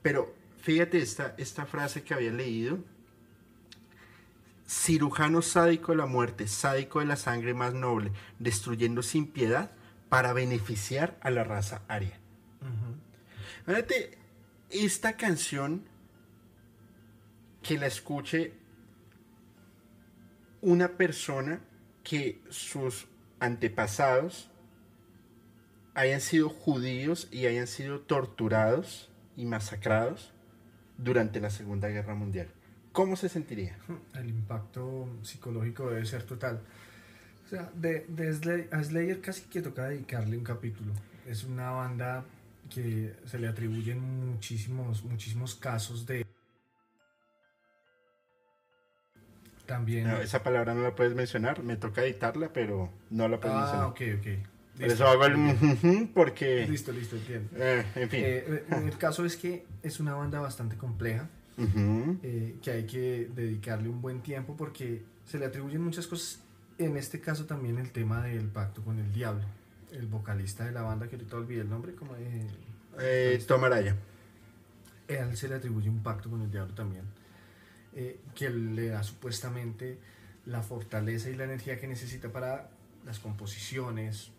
[0.02, 2.78] Pero fíjate esta, esta frase que había leído.
[4.68, 9.70] Cirujano sádico de la muerte, sádico de la sangre más noble, destruyendo sin piedad
[10.08, 12.18] para beneficiar a la raza aria.
[14.70, 15.84] esta canción
[17.62, 18.54] que la escuche
[20.60, 21.60] una persona
[22.06, 23.08] que sus
[23.40, 24.48] antepasados
[25.94, 30.32] hayan sido judíos y hayan sido torturados y masacrados
[30.98, 32.46] durante la Segunda Guerra Mundial.
[32.92, 33.76] ¿Cómo se sentiría?
[34.14, 36.60] El impacto psicológico debe ser total.
[37.44, 40.92] O sea, de, de a Slayer casi que toca dedicarle un capítulo.
[41.26, 42.24] Es una banda
[42.72, 46.24] que se le atribuyen muchísimos, muchísimos casos de...
[49.66, 50.08] También...
[50.22, 53.84] esa palabra no la puedes mencionar, me toca editarla, pero no la puedes mencionar.
[53.84, 54.26] Ah, ok, ok.
[54.78, 56.66] Por eso hago el porque...
[56.66, 57.50] Listo, listo, entiendo.
[57.56, 58.20] Eh, en fin.
[58.22, 61.28] Eh, el caso es que es una banda bastante compleja,
[62.22, 66.40] eh, que hay que dedicarle un buen tiempo porque se le atribuyen muchas cosas
[66.78, 69.44] en este caso también el tema del pacto con el diablo.
[69.92, 72.46] El vocalista de la banda, que ahorita olvidé el nombre, como eh,
[72.98, 73.96] eh, Tom Araya.
[75.08, 77.04] él se le atribuye un pacto con el diablo también,
[77.98, 79.98] eh, que le da supuestamente
[80.44, 82.68] la fortaleza y la energía que necesita para
[83.06, 84.30] las composiciones,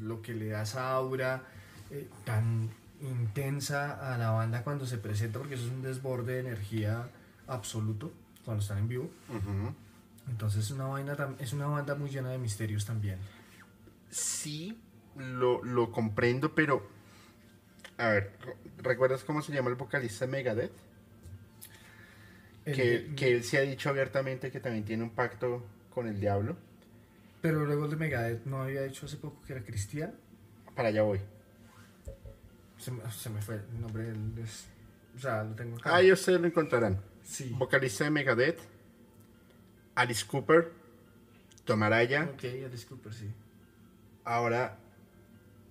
[0.00, 1.44] lo que le da esa aura
[1.90, 2.68] eh, tan
[3.00, 7.08] intensa a la banda cuando se presenta, porque eso es un desborde de energía
[7.46, 8.12] absoluto
[8.44, 9.10] cuando están en vivo.
[10.28, 13.18] Entonces es una, vaina, es una banda muy llena de misterios también.
[14.10, 14.78] Sí,
[15.16, 16.86] lo, comprendo, pero...
[17.96, 18.36] A ver,
[18.76, 20.85] ¿recuerdas cómo se llama el vocalista Megadeth?
[22.74, 26.56] Que, que, él se ha dicho abiertamente que también tiene un pacto con el diablo.
[27.40, 30.12] Pero luego de Megadeth no había dicho hace poco que era cristiano.
[30.74, 31.20] Para allá voy.
[32.76, 32.90] Se,
[33.30, 34.12] me fue el nombre.
[35.16, 35.96] o sea, lo tengo acá.
[35.96, 37.00] Ah, ellos se lo encontrarán.
[37.22, 37.54] Sí.
[37.56, 38.60] Vocalista de Megadeth
[39.96, 40.72] Alice Cooper,
[41.64, 42.30] Tom Araya.
[42.34, 43.32] Ok, Alice Cooper, sí.
[44.24, 44.78] Ahora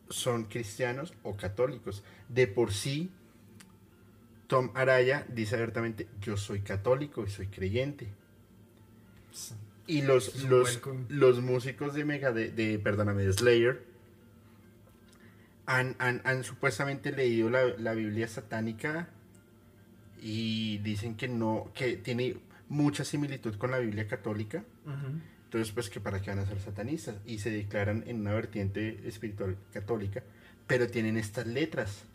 [0.10, 2.04] son cristianos o católicos.
[2.28, 3.12] De por sí,
[4.48, 8.08] Tom Araya dice abiertamente, yo soy católico y soy creyente.
[9.88, 13.84] Y los, los, los, músicos de Mega, de, perdóname, de Slayer,
[15.66, 19.10] han, han, supuestamente leído la, la, Biblia satánica
[20.22, 22.38] y dicen que no, que tiene
[22.70, 24.64] mucha similitud con la Biblia católica.
[25.46, 29.08] Entonces, pues que para qué van a ser satanistas y se declaran en una vertiente
[29.08, 30.24] espiritual católica,
[30.68, 32.06] pero tienen estas letras.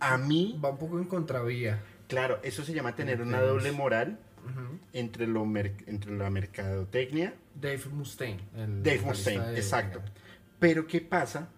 [0.00, 0.58] A mí...
[0.62, 1.82] Va un poco en contravía.
[2.08, 4.18] Claro, eso se llama tener una doble moral
[4.92, 7.34] entre, lo entre la mercadotecnia.
[7.54, 8.40] Dave Mustaine.
[8.52, 10.02] Dave Mustaine, exacto.
[10.58, 11.48] Pero ¿qué pasa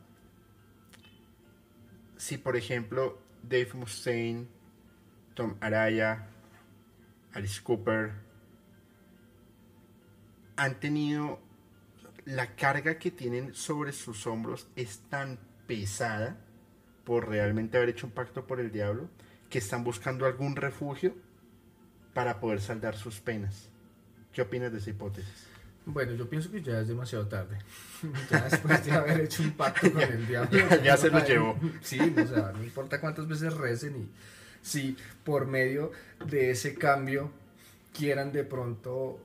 [2.17, 4.47] si, por ejemplo, Dave Mustaine,
[5.35, 6.29] Tom Araya,
[7.33, 8.13] Alice Cooper,
[10.57, 11.41] han tenido
[12.25, 16.37] la carga que tienen sobre sus hombros es tan pesada
[17.05, 19.09] por realmente haber hecho un pacto por el diablo
[19.51, 21.15] que están buscando algún refugio
[22.15, 23.69] para poder saldar sus penas.
[24.33, 25.47] ¿Qué opinas de esa hipótesis?
[25.85, 27.59] Bueno, yo pienso que ya es demasiado tarde.
[28.31, 30.59] Ya después de haber hecho un pacto con el diablo.
[30.85, 31.59] ya, se lo llevó.
[31.81, 34.09] Sí, o sea, no importa cuántas veces recen y
[34.63, 35.93] si por medio
[36.27, 37.31] de ese cambio
[37.93, 39.21] quieran de pronto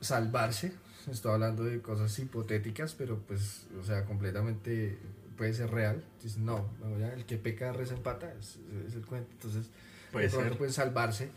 [0.00, 0.72] salvarse.
[1.10, 4.98] Estoy hablando de cosas hipotéticas, pero pues, o sea, completamente
[5.36, 6.04] puede ser real.
[6.38, 6.68] no,
[7.14, 7.96] el que peca reza
[8.38, 9.30] es, es el cuento.
[9.32, 9.70] Entonces,
[10.10, 11.30] puede de pronto pueden salvarse.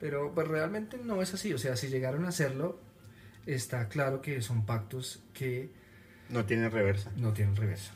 [0.00, 1.52] Pero pues realmente no es así.
[1.52, 2.80] O sea, si llegaron a hacerlo,
[3.46, 5.70] está claro que son pactos que...
[6.28, 7.12] No tienen reversa.
[7.16, 7.92] No tienen reversa.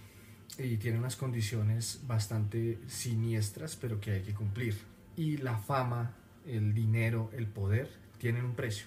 [0.58, 4.76] Y tienen unas condiciones bastante siniestras, pero que hay que cumplir
[5.16, 6.14] y la fama,
[6.46, 8.86] el dinero, el poder tienen un precio.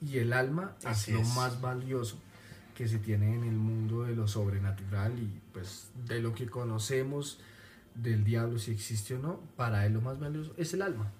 [0.00, 2.18] Y el alma es lo más valioso
[2.76, 7.40] que se tiene en el mundo de lo sobrenatural y pues de lo que conocemos
[7.94, 11.10] del diablo, si existe o no, para él lo más valioso es el alma.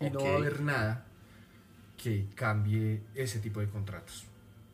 [0.00, 1.06] Y no va a haber nada
[2.00, 4.26] que cambie ese tipo de contratos.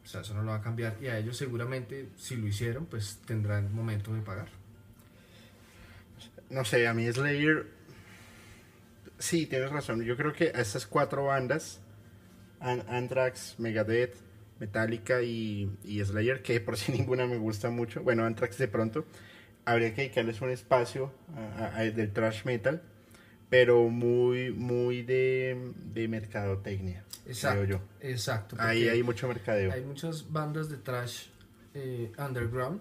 [0.04, 0.96] O sea, eso no lo va a cambiar.
[1.00, 4.48] Y a ellos seguramente, si lo hicieron, pues tendrán momento de pagar.
[6.50, 7.66] No sé, a mí Slayer...
[9.18, 10.02] Sí, tienes razón.
[10.02, 11.80] Yo creo que a estas cuatro bandas,
[12.60, 14.27] Anthrax, Megadeth,
[14.61, 15.70] Metallica y,
[16.04, 19.04] Slayer, que por si ninguna me gusta mucho, bueno, Anthrax de pronto,
[19.64, 21.12] habría que dedicarles un espacio
[21.94, 22.82] del thrash metal,
[23.50, 27.04] pero muy, muy de, de mercadotecnia.
[27.26, 27.64] Exacto.
[27.64, 27.80] yo.
[28.00, 28.56] Exacto.
[28.59, 29.72] Ahí hay mucho mercadeo.
[29.72, 31.26] Hay muchas bandas de trash
[31.74, 32.80] eh, underground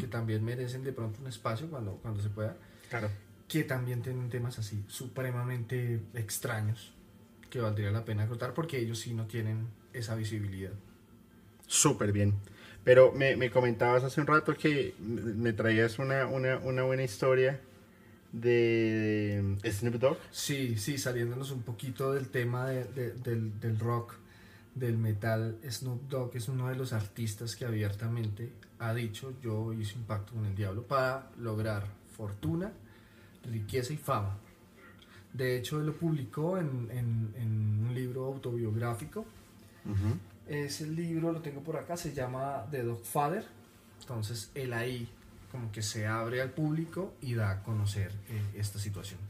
[0.00, 2.56] que también merecen de pronto un espacio cuando, cuando se pueda.
[2.88, 3.10] Claro.
[3.48, 6.94] Que también tienen temas así supremamente extraños
[7.50, 10.72] que valdría la pena contar porque ellos sí no tienen esa visibilidad.
[11.68, 12.34] Súper bien.
[12.82, 17.60] Pero me, me, comentabas hace un rato que me traías una, una, una buena historia
[18.32, 20.16] de, Snoop Dogg.
[20.30, 24.14] Sí, sí, saliéndonos un poquito del tema de, del, del, rock,
[24.74, 29.96] del metal, Snoop Dogg es uno de los artistas que abiertamente ha dicho yo hice
[29.96, 32.72] un pacto con el diablo para lograr fortuna,
[33.44, 34.38] riqueza y fama.
[35.32, 39.26] De hecho, él lo publicó en, en, en un libro autobiográfico.
[40.48, 43.44] Ese libro lo tengo por acá, se llama The Dog Father.
[44.00, 45.08] Entonces, él ahí
[45.52, 49.20] como que se abre al público y da a conocer eh, esta situación.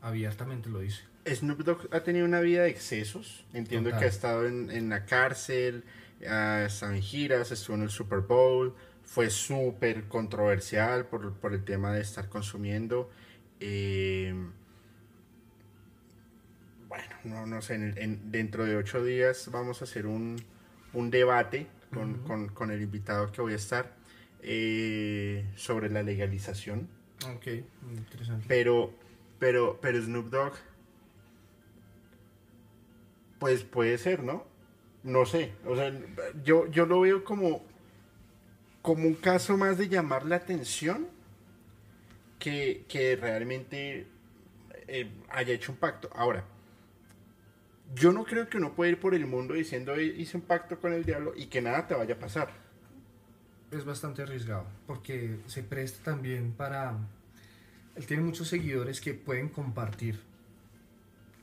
[0.00, 1.02] Abiertamente lo dice.
[1.26, 3.44] Snoop Dogg ha tenido una vida de excesos.
[3.52, 5.84] Entiendo que ha estado en, en la cárcel,
[6.26, 8.74] ha estado en giras, estuvo en el Super Bowl.
[9.04, 13.10] Fue súper controversial por, por, el tema de estar consumiendo.
[13.58, 14.34] Eh,
[16.90, 20.42] bueno, no, no sé, en, dentro de ocho días vamos a hacer un,
[20.92, 23.94] un debate con, con, con el invitado que voy a estar
[24.42, 26.88] eh, sobre la legalización.
[27.32, 27.46] Ok,
[27.96, 28.44] interesante.
[28.48, 28.92] Pero,
[29.38, 30.54] pero, pero Snoop Dogg,
[33.38, 34.44] pues puede ser, ¿no?
[35.04, 35.92] No sé, o sea,
[36.42, 37.64] yo, yo lo veo como,
[38.82, 41.06] como un caso más de llamar la atención
[42.40, 44.08] que, que realmente
[44.88, 46.10] eh, haya hecho un pacto.
[46.14, 46.44] Ahora,
[47.94, 50.92] yo no creo que uno pueda ir por el mundo diciendo hice un pacto con
[50.92, 52.50] el diablo y que nada te vaya a pasar
[53.70, 56.96] es bastante arriesgado porque se presta también para...
[57.96, 60.20] Él tiene muchos seguidores que pueden compartir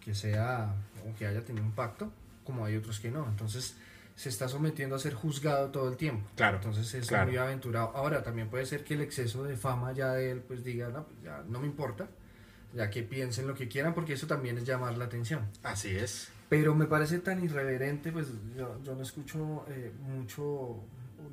[0.03, 0.73] que sea
[1.05, 2.11] o que haya tenido un pacto,
[2.45, 3.27] como hay otros que no.
[3.27, 3.75] Entonces
[4.15, 6.27] se está sometiendo a ser juzgado todo el tiempo.
[6.35, 6.57] Claro.
[6.57, 7.91] Entonces es muy aventurado.
[7.95, 11.05] Ahora también puede ser que el exceso de fama ya de él pues diga, no,
[11.05, 12.07] pues ya no me importa,
[12.73, 15.45] ya que piensen lo que quieran porque eso también es llamar la atención.
[15.63, 16.31] Así es.
[16.49, 20.83] Pero me parece tan irreverente, pues yo, yo no escucho eh, mucho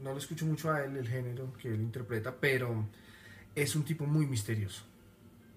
[0.02, 2.86] no lo escucho mucho a él, el género que él interpreta, pero
[3.54, 4.84] es un tipo muy misterioso.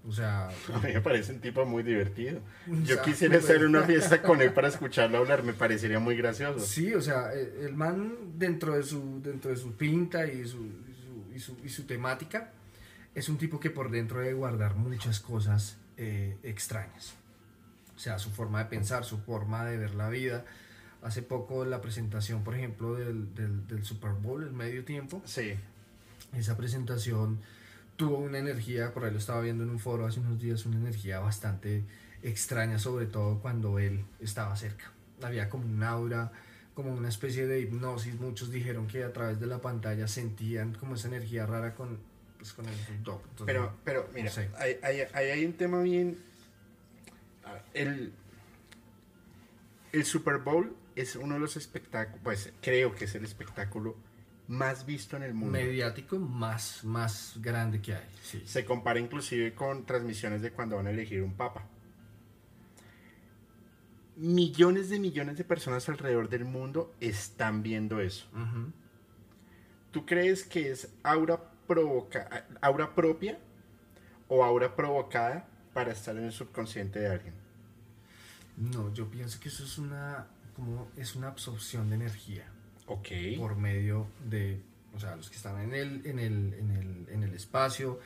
[0.08, 2.40] O sea, a mí me parece un tipo muy divertido.
[2.86, 6.60] Yo quisiera hacer una fiesta con él para escucharlo hablar, me parecería muy gracioso.
[6.60, 10.66] Sí, o sea, e, el man dentro de su, dentro de su pinta y su,
[11.36, 12.52] y su, y su, temática,
[13.14, 17.16] es un tipo que por dentro debe guardar muchas cosas eh, extrañas.
[17.98, 20.46] O sea, su forma de pensar, su forma de ver la vida,
[21.02, 25.22] hace poco la presentación, por ejemplo, del, del, Super Bowl, el medio tiempo.
[25.26, 25.56] Sí.
[26.34, 27.40] Esa presentación
[27.96, 30.78] tuvo una energía, por ahí lo estaba viendo en un foro hace unos días, una
[30.78, 31.84] energía bastante
[32.22, 34.92] extraña, sobre todo cuando él estaba cerca.
[35.22, 36.32] Había como un aura,
[36.76, 38.20] como una especie de hipnosis.
[38.20, 41.98] Muchos dijeron que a través de la pantalla sentían como esa energía rara con,
[42.38, 42.76] pues, con el
[43.46, 46.20] pero, pero, mira, hay, hay, hay, un tema bien...
[47.74, 48.14] El,
[49.92, 53.96] el Super Bowl es uno de los espectáculos, pues creo que es el espectáculo
[54.48, 55.52] más visto en el mundo.
[55.52, 58.08] Mediático más, más grande que hay.
[58.46, 61.66] Se compara inclusive con transmisiones de cuando van a elegir un papa.
[64.16, 68.28] Millones de millones de personas alrededor del mundo están viendo eso.
[69.92, 73.38] ¿Tú crees que es aura, provoca, aura propia
[74.28, 77.37] o aura provocada para estar en el subconsciente de alguien?
[78.58, 82.46] No, yo pienso que eso es una como es una absorción de energía.
[82.88, 83.10] Ok.
[83.38, 84.60] Por medio de,
[84.96, 88.00] o sea, los que están en el, en el, en el, en el espacio,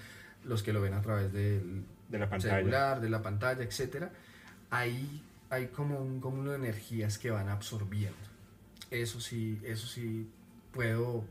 [0.44, 2.58] los que lo ven a través del de la pantalla.
[2.58, 4.10] celular, de la pantalla, etc.
[4.70, 8.20] Ahí hay como un cúmulo de energías que van absorbiendo.
[8.90, 10.30] Eso sí, eso sí
[10.74, 11.24] puedo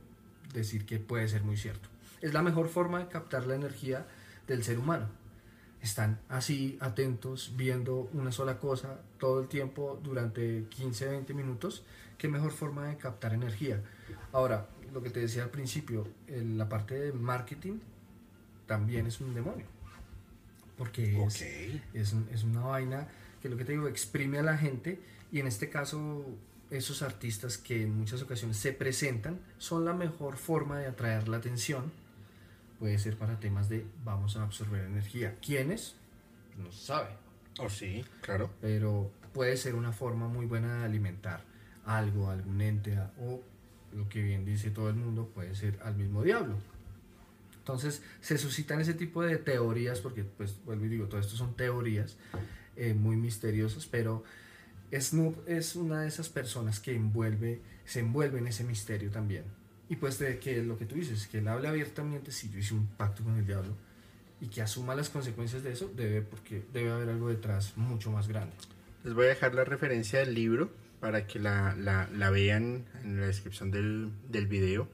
[0.55, 1.91] decir que puede ser muy cierto.
[2.23, 4.07] Es la mejor forma de captar la energía
[4.47, 5.21] del ser humano
[5.83, 11.85] están así atentos viendo una sola cosa todo el tiempo durante 15, 20 minutos,
[12.19, 13.81] qué mejor forma de captar energía.
[14.33, 17.79] Ahora, lo que te decía al principio, la parte de marketing
[18.67, 19.67] también es un demonio.
[20.77, 21.23] Porque
[21.93, 23.07] es, es, una vaina
[23.43, 24.99] que lo que te digo, exprime a la gente
[25.31, 26.25] y en este caso
[26.71, 31.37] esos artistas que en muchas ocasiones se presentan son la mejor forma de atraer la
[31.37, 31.93] atención.
[32.79, 35.37] Puede ser para temas de vamos a absorber energía.
[35.43, 35.97] ¿Quiénes?
[36.57, 37.30] No se sabe.
[37.61, 38.51] Oh, sí, claro.
[38.61, 41.45] Pero puede ser una forma muy buena de alimentar
[41.85, 43.43] algo, algún ente o
[43.93, 46.57] lo que bien dice todo el mundo puede ser al mismo diablo.
[47.59, 51.55] Entonces se suscitan ese tipo de teorías, porque pues vuelvo y digo, todo esto son
[51.55, 52.17] teorías
[52.77, 54.25] eh, muy misteriosas, pero
[54.93, 59.45] Snoop es una de esas personas que envuelve, se envuelve en ese misterio también.
[59.89, 62.75] Y pues de que lo que tú dices, que él hable abiertamente, si yo hice
[62.75, 63.77] un pacto con el diablo,
[64.41, 68.29] y que asuma las consecuencias de eso, debe, porque debe haber algo detrás mucho más
[68.29, 68.53] grande.
[69.05, 70.71] Les voy a dejar la referencia del libro
[71.01, 74.89] para que la, la, la vean en la descripción del, del video.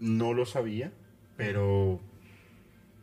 [0.00, 0.92] No lo sabía,
[1.36, 2.00] pero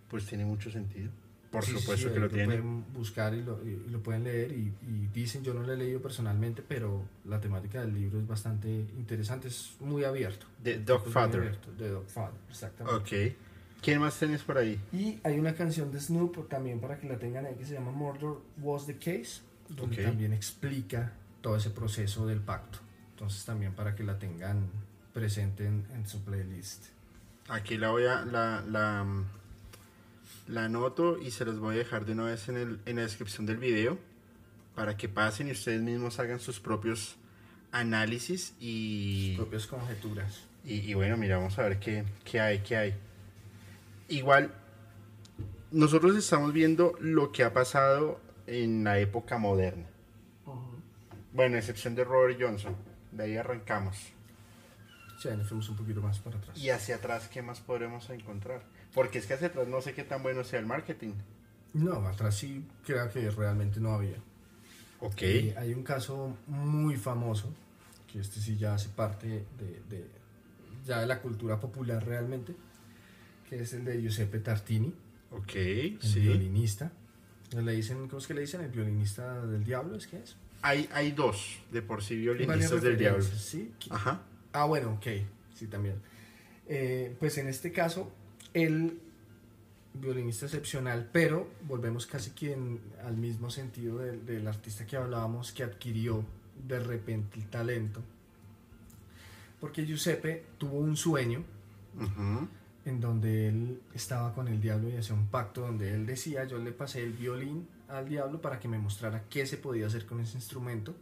[0.10, 1.12] pues tiene mucho sentido.
[1.52, 2.46] Por Sí, supuesto sí, que lo lo tiene.
[2.48, 5.78] pueden buscar y lo, y lo pueden leer y, y dicen, yo no lo he
[5.78, 8.68] leído personalmente, pero la temática del libro es bastante
[8.98, 10.48] interesante, es muy abierto.
[10.64, 11.40] The Es muy Dogfather.
[11.40, 13.00] abierto, The Dogfather, exactamente.
[13.30, 13.36] Ok.
[13.82, 14.80] ¿Quién más tenés por ahí?
[14.92, 17.92] Y hay una canción de Snoop también para que la tengan ahí que se llama
[17.92, 20.04] Murder Was the Case, donde Ok.
[20.10, 22.80] también explica todo ese proceso del pacto.
[23.12, 24.68] Entonces también para que la tengan
[25.14, 26.86] presente en, en su playlist.
[27.48, 28.26] Aquí la voy a.
[28.26, 29.26] La, la, mm,
[30.48, 33.04] la anoto y se los voy a dejar de una vez en, el, en la
[33.04, 34.00] descripción del video.
[34.74, 37.16] Para que pasen y ustedes mismos hagan sus propios
[37.72, 39.36] análisis y.
[39.38, 40.42] Propias conjeturas.
[40.66, 42.94] Y, y bueno, mira, vamos a ver qué, qué hay, qué hay.
[44.08, 44.54] Igual,
[45.72, 49.86] nosotros estamos viendo lo que ha pasado en la época moderna.
[51.34, 52.76] Bueno, a excepción de Robert Johnson.
[53.12, 53.98] De ahí arrancamos.
[55.20, 56.58] Sí, nos fuimos un poquito más para atrás.
[56.58, 58.62] Y hacia atrás, ¿qué más podremos encontrar?
[58.94, 61.14] Porque es que hacia atrás no sé qué tan bueno sea el marketing.
[61.74, 64.16] No, atrás sí creo que realmente no había.
[65.02, 65.22] Ok.
[65.22, 67.54] Eh, hay un caso muy famoso,
[68.12, 70.10] que este sí ya hace parte de, de-
[70.86, 72.56] ya de la cultura popular realmente,
[73.50, 74.94] que es el de Giuseppe Tartini,
[75.32, 76.20] Ok, el sí.
[76.22, 76.92] violinista.
[77.52, 78.62] Le dicen, ¿Cómo es que le dicen?
[78.62, 79.96] ¿El violinista del diablo?
[79.96, 80.36] ¿Es que es?
[80.62, 83.24] Hay, hay dos de por sí violinistas del diablo.
[83.24, 83.72] ¿sí?
[83.90, 84.24] Ajá.
[84.54, 85.08] Ah, bueno, ok,
[85.54, 85.96] sí, también.
[86.68, 88.12] Eh, pues en este caso,
[88.54, 89.00] el
[89.94, 95.52] violinista excepcional, pero volvemos casi que en- al mismo sentido del, del artista que hablábamos,
[95.52, 96.26] que adquirió
[96.68, 98.02] de repente el talento.
[99.60, 101.44] Porque Giuseppe tuvo un sueño
[101.98, 102.48] Ujú.
[102.86, 106.60] En donde él estaba con el diablo y hacía un pacto donde él decía, yo
[106.60, 110.20] le pasé el violín al diablo para que me mostrara qué se podía hacer con
[110.20, 110.96] ese instrumento.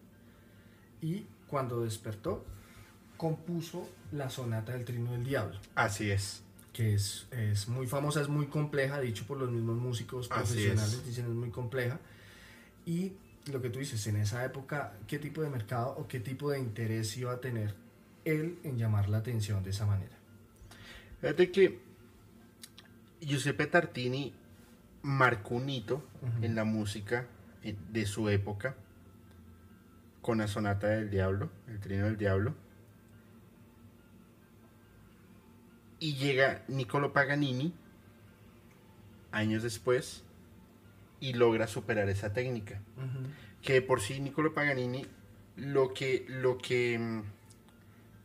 [1.01, 2.45] Y cuando despertó,
[3.17, 6.41] compuso la sonata del trino del diablo, Así es.
[6.71, 11.05] que es, es muy famosa, es muy compleja, dicho por los mismos músicos profesionales, es.
[11.05, 11.99] dicen es muy compleja.
[12.85, 13.13] Y
[13.51, 16.59] lo que tú dices, en esa época, ¿qué tipo de mercado o qué tipo de
[16.59, 17.75] interés iba a tener
[18.23, 20.15] él en llamar la atención de esa manera?
[21.23, 21.79] Fíjate que
[23.21, 24.33] Giuseppe Tartini
[25.03, 26.05] marcó un hito
[26.41, 27.27] en la música
[27.63, 28.75] eh, de su época
[30.21, 32.55] con la sonata del diablo, el trino del diablo.
[36.01, 37.73] Y llega Niccolo Paganini
[39.31, 40.25] años después
[41.21, 42.81] y logra superar esa técnica.
[43.61, 45.05] Que de por sí Niccolo Paganini
[45.55, 47.21] lo que lo que mm,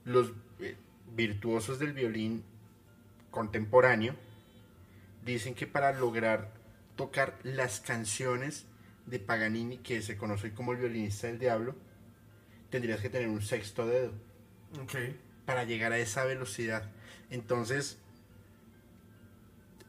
[0.04, 0.74] los eh,
[1.14, 2.42] virtuosos del violín
[3.38, 4.16] contemporáneo
[5.24, 6.50] dicen que para lograr
[6.96, 8.66] tocar las canciones
[9.06, 11.76] de Paganini, que se conoce como el violinista del diablo,
[12.68, 14.12] tendrías que tener un sexto dedo
[15.46, 16.90] para llegar a esa velocidad.
[17.30, 17.98] Entonces,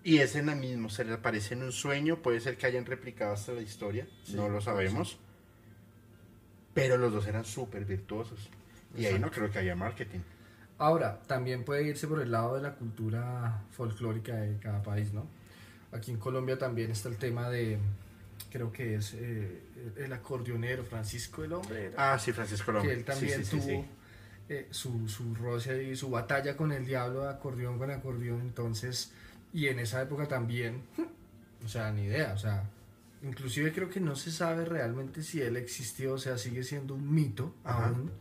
[0.03, 2.85] y es en la misma, se le aparece en un sueño, puede ser que hayan
[2.85, 5.17] replicado hasta la historia, Sí, no lo sabemos.
[6.75, 8.51] Pero los dos eran súper virtuosos.
[8.95, 10.19] Y ahí no creo que haya marketing.
[10.79, 15.27] Ahora, también puede irse por el lado de la cultura folclórica de cada país, ¿no?
[15.91, 17.77] Aquí en Colombia también está el tema de,
[18.51, 19.61] creo que es eh,
[19.97, 22.91] el acordeonero Francisco el Hombre, era, Ah, sí, Francisco Lombre.
[22.93, 23.85] que él también sí, sí, tuvo sí.
[24.49, 29.11] eh, su, su roce y su batalla con el diablo de acordeón con acordeón, entonces,
[29.51, 30.83] y en esa época también,
[31.65, 32.63] o sea, ni idea, o sea,
[33.21, 37.13] inclusive creo que no se sabe realmente si él existió, o sea, sigue siendo un
[37.13, 37.87] mito Ajá.
[37.87, 38.11] aún,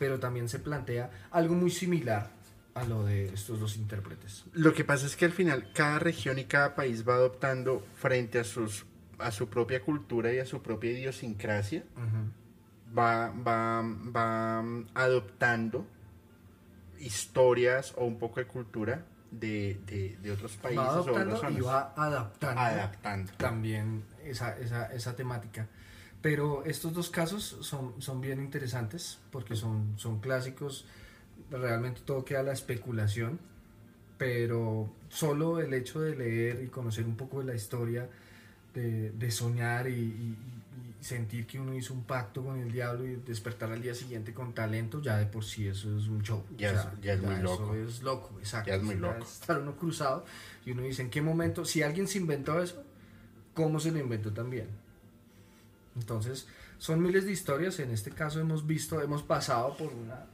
[0.00, 2.30] pero también se plantea algo muy similar
[2.74, 4.44] a lo de estos dos intérpretes.
[4.54, 8.38] Lo que pasa es que al final cada región y cada país va adoptando frente
[8.40, 8.86] a sus
[9.18, 11.84] a su propia cultura y a su propia idiosincrasia,
[12.96, 13.82] va, va,
[14.16, 15.86] va mm, adoptando
[16.98, 21.38] historias o un poco de cultura de, de- de otros países Va o adoptando y
[21.40, 21.66] zonas.
[21.66, 23.32] va adaptando adaptando.
[23.36, 25.68] también esa, esa, esa temática.
[26.22, 30.84] Pero estos dos casos son, son bien interesantes porque son, son clásicos.
[31.50, 33.38] Realmente todo queda a la especulación.
[34.18, 38.08] Pero solo el hecho de leer y conocer un poco de la historia,
[38.74, 40.36] de, de soñar y, y-
[41.00, 44.34] y sentir que uno hizo un pacto con el diablo y despertar al día siguiente
[44.34, 46.44] con talento, ya de por sí eso es un show.
[46.58, 47.74] Ya es- ya es muy eso loco.
[47.74, 48.68] es loco, exacto.
[48.68, 49.24] Ya es muy O sea, loco.
[49.24, 50.26] estar uno cruzado
[50.66, 51.64] y uno dice, ¿en qué momento?
[51.64, 52.84] Si alguien se inventó eso,
[53.54, 54.68] ¿cómo se lo inventó también?
[55.96, 56.46] Entonces,
[56.78, 57.78] son miles de historias.
[57.80, 60.26] En este caso hemos visto, hemos pasado por una...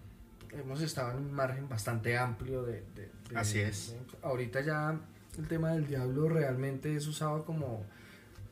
[0.53, 2.83] Hemos estado en un margen bastante amplio de...
[2.95, 3.93] de- de- Así es.
[3.93, 4.99] de- ahorita ya
[5.39, 7.85] el tema del diablo realmente es usado como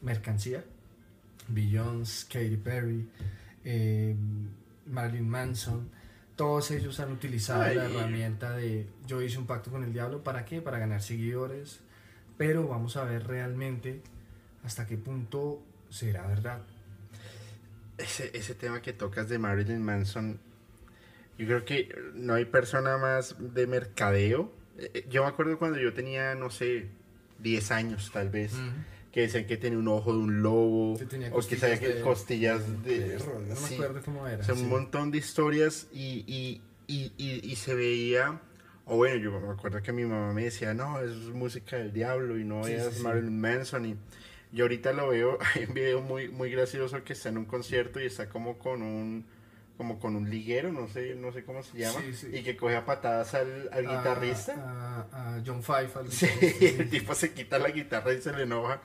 [0.02, 0.64] mercancía.
[1.48, 3.08] Beyoncé, Katy Perry,
[3.64, 4.16] eh,
[4.86, 5.88] Marilyn Manson,
[6.36, 10.44] todos ellos han utilizado la herramienta de yo hice un pacto con el diablo, ¿para
[10.44, 10.60] qué?
[10.60, 11.80] Para ganar seguidores,
[12.38, 14.02] pero vamos a ver realmente
[14.64, 16.60] hasta qué punto será verdad.
[17.98, 20.40] Ese, ese tema que tocas de Marilyn Manson,
[21.38, 24.52] yo creo que no hay persona más de mercadeo.
[24.78, 26.88] Eh, eh, Yo me acuerdo cuando yo tenía, no sé,
[27.40, 28.52] 10 años tal vez,
[29.12, 32.00] que decían que tenía un ojo de un lobo, o que sabía costillas que de-
[32.00, 32.98] costillas de...
[33.18, 33.74] Perro, no me sí.
[33.74, 34.38] acuerdo cómo era.
[34.40, 34.62] O sea, sí.
[34.62, 37.12] un montón de historias y, y, y,
[37.48, 38.40] y, se veía,
[38.86, 42.38] o bueno, yo me acuerdo que mi mamá me decía, no, es música del diablo
[42.38, 42.98] y no veas.
[43.00, 43.86] Marilyn Manson.
[43.86, 43.96] Y
[44.54, 48.00] yo ahorita lo veo, hay un video muy, muy gracioso que está en un concierto
[48.00, 49.26] y está como con un
[49.76, 52.28] como con un liguero, no sé, no sé cómo se llama, Sí, sí.
[52.32, 54.54] y que coge a patadas al, al A- guitarrista.
[55.12, 55.90] A, a John Five.
[55.96, 56.28] al Sí,
[56.60, 58.80] el tipo se quita la guitarra y se le enoja.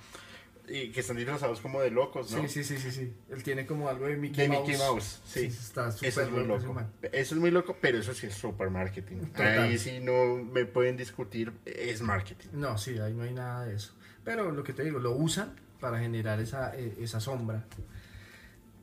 [0.67, 2.41] Y que están disfrazados como de locos, ¿no?
[2.41, 3.13] Sí, sí, sí, sí, sí.
[3.30, 4.67] Él tiene como algo de Mickey De Mouse.
[4.67, 5.45] Mickey Mouse, sí.
[5.45, 6.82] está súper Eso es muy loco.
[7.11, 9.17] Eso es muy loco, pero eso sí es super marketing.
[9.28, 9.59] Total.
[9.63, 12.49] Ahí sí no me pueden discutir, es marketing.
[12.53, 13.93] No, sí, ahí no hay nada de eso.
[14.24, 17.63] Pero lo que te digo, lo usan para generar esa, eh, esa sombra.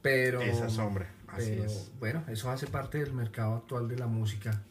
[0.03, 1.91] Pero, Esa sombra, así pero, es.
[1.99, 4.62] bueno, eso hace parte del mercado actual de la música,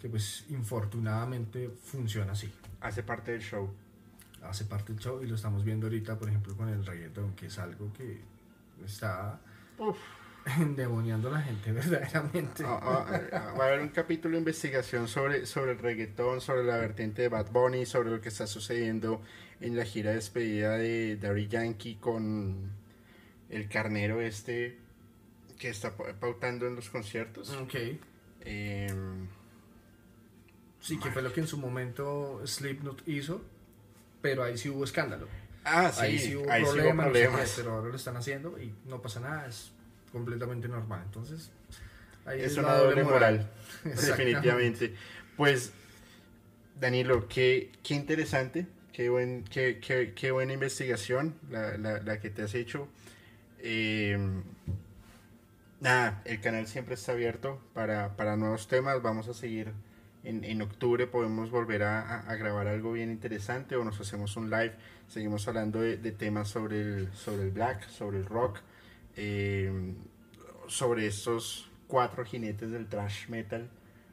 [0.00, 2.50] que pues infortunadamente funciona así.
[2.80, 3.70] Hace parte del show.
[4.42, 7.46] Hace parte del show y lo estamos viendo ahorita, por ejemplo, con el reggaetón, que
[7.46, 8.22] es algo que
[8.82, 9.38] está
[9.76, 9.98] Uf.
[10.58, 12.64] endemoniando a la gente verdaderamente.
[12.66, 16.64] Ah, ah, ah, va a haber un capítulo de investigación sobre, sobre el reggaetón, sobre
[16.64, 19.22] la vertiente de Bad Bunny, sobre lo que está sucediendo
[19.60, 22.70] en la gira de despedida de Daddy Yankee con
[23.50, 24.78] el carnero este
[25.58, 27.50] que está pa- pautando en los conciertos.
[27.50, 27.74] Ok.
[28.42, 29.26] Em,
[30.80, 33.42] Sí, que fue lo que en su momento Slipknot hizo,
[34.22, 35.28] pero ahí sí hubo escándalo.
[35.64, 37.52] ah, sí, ahí sí hubo ahí sí hubo problemas, no sé qué, problemas.
[37.56, 39.72] pero ahora lo están haciendo y no pasa nada, es
[40.12, 41.02] completamente normal.
[41.04, 41.50] Entonces,
[42.24, 43.50] ahí Es es una doble moral,
[43.84, 44.94] definitivamente.
[45.36, 45.72] Pues,
[46.78, 52.30] Danilo, qué, qué interesante, qué, buen, qué, qué, qué buena investigación la, la, la que
[52.30, 52.88] te has hecho.
[53.58, 54.18] Eh,
[55.80, 59.02] nada, el canal siempre está abierto para, para nuevos temas.
[59.02, 59.72] Vamos a seguir
[60.24, 64.74] en, en octubre, podemos volver a grabar algo bien interesante o nos hacemos un live.
[65.10, 68.60] Seguimos hablando de, de temas sobre el, sobre el black, sobre el rock,
[69.16, 69.94] eh,
[70.68, 73.68] sobre estos cuatro jinetes del thrash metal.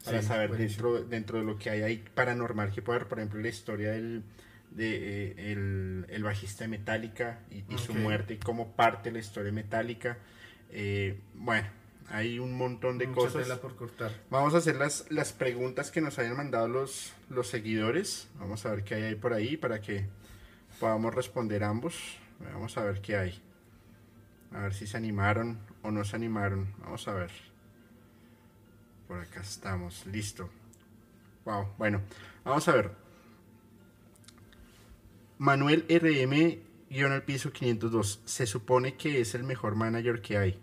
[0.06, 0.94] Para Sí, saber buenísimo.
[0.94, 3.92] dentro, dentro de lo que hay ahí paranormal que puede haber, por ejemplo, la historia
[3.92, 4.24] del
[4.72, 9.20] de, eh, el, el bajista de Metallica y, y su muerte y cómo parte la
[9.20, 10.18] historia metálica.
[10.72, 11.68] Eh, bueno,
[12.10, 13.44] hay un montón de Mucha cosas.
[13.44, 14.12] tela por cortar.
[14.30, 18.28] Vamos a hacer las, las preguntas que nos hayan mandado los, los seguidores.
[18.40, 20.06] Vamos a ver qué hay ahí por ahí para que
[20.80, 21.96] podamos responder ambos.
[22.54, 23.42] Vamos a ver qué hay.
[24.54, 26.74] A ver si se animaron o no se animaron.
[26.80, 27.32] Vamos a ver.
[29.08, 30.06] Por acá estamos.
[30.08, 30.50] Listo.
[31.46, 31.70] Wow.
[31.78, 32.02] Bueno,
[32.44, 32.92] vamos a ver.
[35.38, 38.22] Manuel RM guion al piso 502.
[38.26, 40.60] Se supone que es el mejor manager que hay.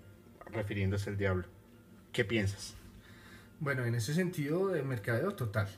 [0.51, 1.47] Refiriéndose al diablo.
[2.13, 2.75] ¿Qué piensas?
[3.61, 5.69] Bueno, en ese sentido de mercadeo, total.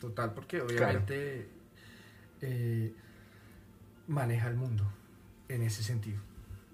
[0.00, 1.48] Total, porque obviamente
[2.40, 2.92] eh,
[4.06, 4.90] maneja el mundo
[5.48, 6.20] en ese sentido.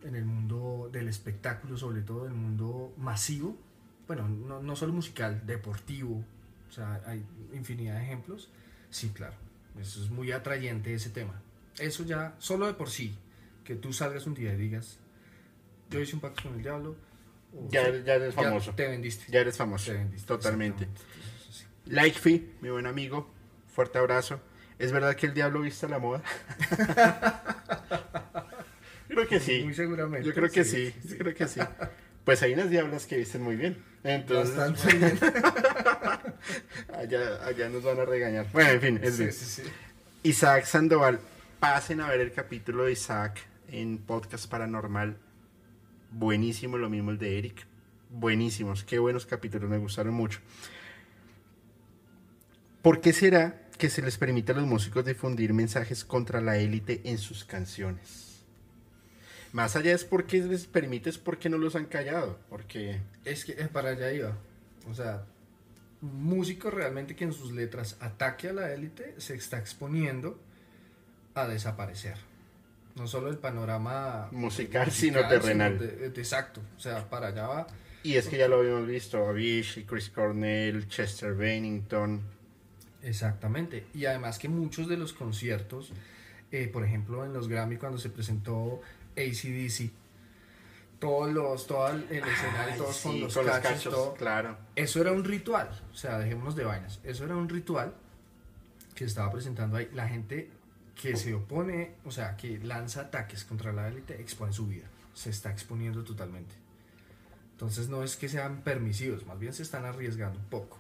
[0.05, 3.57] En el mundo del espectáculo, sobre todo el mundo masivo.
[4.07, 6.23] Bueno, no, no solo musical, deportivo.
[6.69, 7.25] O sea, hay
[7.55, 8.51] infinidad de ejemplos.
[8.91, 9.35] Sí, claro.
[9.81, 11.41] Eso es muy atrayente ese tema.
[11.79, 13.17] Eso ya, solo de por sí,
[13.65, 14.99] que tú salgas un día y digas,
[15.91, 16.97] yo hice un pacto con el diablo.
[17.57, 18.73] o Ya, ya eres famoso.
[18.75, 19.33] te vendiste.
[19.33, 19.91] Ya eres famoso.
[19.91, 20.87] Te vendiste, Totalmente.
[21.51, 21.65] sí.
[21.87, 23.33] Likefee, mi buen amigo.
[23.75, 24.39] Fuerte abrazo.
[24.79, 26.23] ¿Es verdad que el diablo viste la moda?
[29.15, 29.63] creo que sí.
[29.65, 30.27] Muy seguramente.
[30.27, 30.93] Yo creo que sí.
[31.05, 31.61] Yo creo que sí.
[32.25, 33.77] Pues hay unas diablas que visten muy bien.
[34.03, 35.19] Entonces, Bastante bien.
[36.99, 38.47] allá, allá nos van a regañar.
[38.53, 39.33] Bueno, en fin, es Sí, bien.
[39.33, 39.63] sí, sí.
[40.23, 41.21] Isaac Sandoval,
[41.61, 43.39] pasen a ver el capítulo de Isaac
[43.69, 45.17] en Podcast Paranormal.
[46.11, 47.67] buenísimo, lo mismo el de Eric,
[48.11, 50.41] buenísimos, qué buenos capítulos, me gustaron mucho.
[52.83, 57.01] ¿Por qué será que se les permite a los músicos difundir mensajes contra la élite
[57.05, 58.34] en sus canciones?
[59.55, 63.01] Más allá es porque les permite, es porque no los han callado, porque...
[63.25, 64.37] Es que eh, para allá iba.
[64.91, 65.25] O sea,
[66.01, 70.41] músico realmente que en sus letras ataque a la élite se está exponiendo
[71.35, 72.19] a desaparecer.
[72.97, 75.79] No solo el panorama musical, sino terrenal.
[75.79, 76.61] de- de- exacto.
[76.77, 77.67] O sea, para allá va.
[78.03, 82.21] Y es que ya lo habíamos visto, Avicii, Chris Cornell, Chester Bennington.
[83.03, 83.87] Exactamente.
[83.95, 85.93] Y además que muchos de los conciertos,
[86.53, 88.81] eh, por ejemplo en los Grammy cuando se presentó
[89.17, 89.91] ACDC,
[90.99, 94.15] todos los, todo el escenario, todos con los con cachos, cachos, todo.
[94.15, 94.57] claro.
[94.75, 97.01] Eso era un ritual, o sea, dejémonos de vainas.
[97.05, 97.95] Eso era un ritual
[98.95, 99.89] que estaba presentando ahí.
[99.93, 100.51] La gente
[101.01, 104.87] que se opone, o sea, que lanza ataques contra la élite, expone su vida.
[105.13, 106.55] Se está exponiendo totalmente.
[107.53, 110.79] Entonces no es que sean permisivos, más bien se están arriesgando un poco.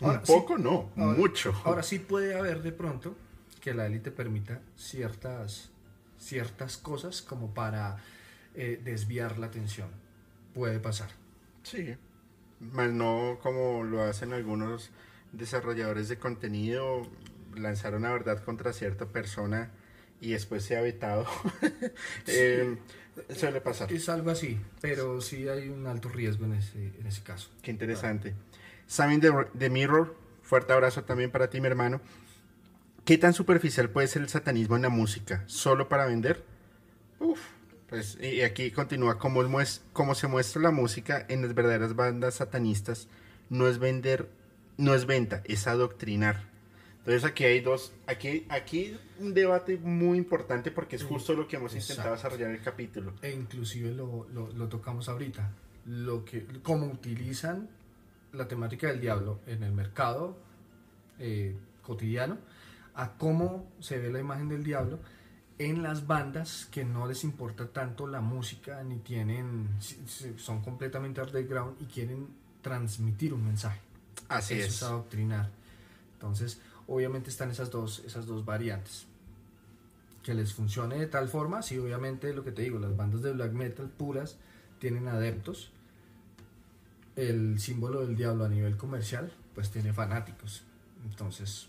[0.00, 1.54] Ahora, un sí- poco no, ahora- mucho.
[1.64, 3.16] Ahora sí puede haber de pronto
[3.60, 5.70] que la élite permita ciertas,
[6.18, 7.96] ciertas cosas como para
[8.54, 9.88] eh, desviar la atención.
[10.54, 11.10] Puede pasar.
[11.62, 11.96] Sí.
[12.60, 14.90] Más no como lo hacen algunos
[15.32, 17.08] desarrolladores de contenido,
[17.54, 19.70] lanzar una verdad contra cierta persona
[20.20, 21.26] y después se ha vetado.
[22.26, 22.76] Eh,
[23.34, 23.92] suele pasar.
[23.92, 27.50] Es algo así, pero sí hay un alto riesgo en ese, en ese caso.
[27.62, 28.34] Qué interesante.
[28.86, 32.00] Sammy de, de Mirror, fuerte abrazo también para ti, mi hermano.
[33.08, 35.42] ¿Qué tan superficial puede ser el satanismo en la música?
[35.46, 36.44] ¿Solo para vender?
[37.18, 37.40] Uf,
[37.88, 42.34] pues y aquí continúa, como, mues- como se muestra la música en las verdaderas bandas
[42.34, 43.08] satanistas,
[43.48, 44.28] no es vender,
[44.76, 46.50] no es venta, es adoctrinar.
[46.98, 51.56] Entonces aquí hay dos, aquí, aquí un debate muy importante porque es justo lo que
[51.56, 53.14] hemos intentado desarrollar en el capítulo.
[53.22, 55.50] E inclusive lo, lo- lo tocamos ahorita.
[55.86, 57.70] Lo que, cómo utilizan
[58.34, 60.36] la temática del diablo en el mercado
[61.18, 62.36] eh, cotidiano,
[62.98, 64.98] a cómo se ve la imagen del diablo
[65.58, 70.62] en las bandas que no les importa tanto la música ni tienen, si- si- son
[70.62, 72.28] completamente underground y quieren
[72.60, 73.80] transmitir un mensaje.
[74.28, 74.74] Así Eso es.
[74.74, 75.48] es adoctrinar.
[76.14, 79.06] Entonces, obviamente están esas dos, esas dos variantes.
[80.22, 83.32] Que les funcione de tal forma, sí, obviamente lo que te digo, las bandas de
[83.32, 84.36] black metal puras
[84.80, 85.70] tienen adeptos.
[87.16, 90.62] El símbolo del diablo a nivel comercial, pues tiene fanáticos.
[91.04, 91.68] Entonces,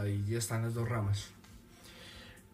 [0.00, 1.30] ahí ya están las dos ramas.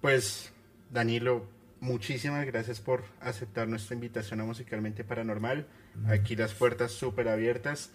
[0.01, 0.53] Pues,
[0.91, 1.47] Danilo,
[1.81, 5.67] muchísimas gracias por aceptar nuestra invitación a Musicalmente Paranormal.
[6.09, 7.91] Aquí las puertas súper abiertas.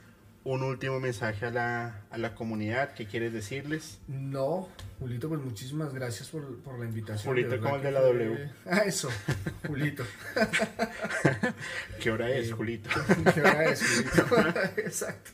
[0.46, 2.94] Un último mensaje a la, a la comunidad.
[2.96, 4.00] ¿Qué quieres decirles?
[4.10, 4.68] No,
[5.00, 7.34] Julito, pues muchísimas gracias por, por la invitación.
[7.34, 8.50] Julito, como el de la fue- W.
[8.66, 9.10] Ah, eso,
[9.66, 10.04] Julito.
[12.02, 12.90] ¿Qué hora es, Eh, Julito?
[13.34, 14.50] ¿Qué hora es, Julito?
[14.78, 15.32] Exacto.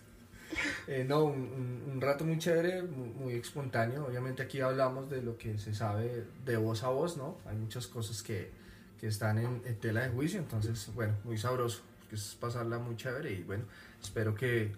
[0.87, 4.05] Eh, no, un, un- rato muy chévere, muy, espontáneo.
[4.07, 7.37] Obviamente aquí hablamos de lo que se sabe de voz a voz, ¿no?
[7.45, 8.49] Hay muchas cosas que,
[8.99, 13.31] que están en, tela de juicio, entonces, bueno, muy sabroso, que es pasarla muy chévere
[13.33, 13.65] y bueno,
[14.01, 14.71] espero que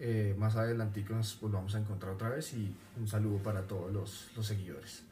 [0.00, 4.30] eh, más adelante nos volvamos a encontrar otra vez y un saludo para todos los,
[4.36, 5.04] los seguidores.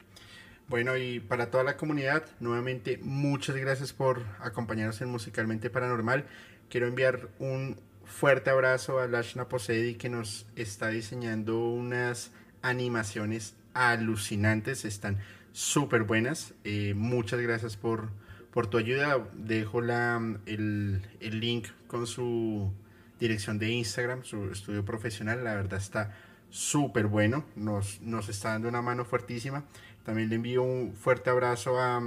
[0.69, 6.25] Bueno, y para toda la comunidad, nuevamente muchas gracias por acompañarnos en Musicalmente Paranormal.
[6.69, 7.77] Quiero enviar un
[8.07, 15.19] fuerte abrazo a Lashna Posedi que nos está diseñando unas animaciones alucinantes, están
[15.53, 16.55] súper buenas.
[16.65, 18.09] Eh, muchas gracias por,
[18.53, 19.29] por tu ayuda.
[19.35, 22.73] Dejo la, el, el link con su
[23.21, 25.45] dirección de Instagram, su estudio profesional.
[25.45, 26.15] La verdad está
[26.51, 29.65] súper bueno, nos, nos está dando una mano fuertísima.
[30.05, 32.03] También le envío un fuerte abrazo a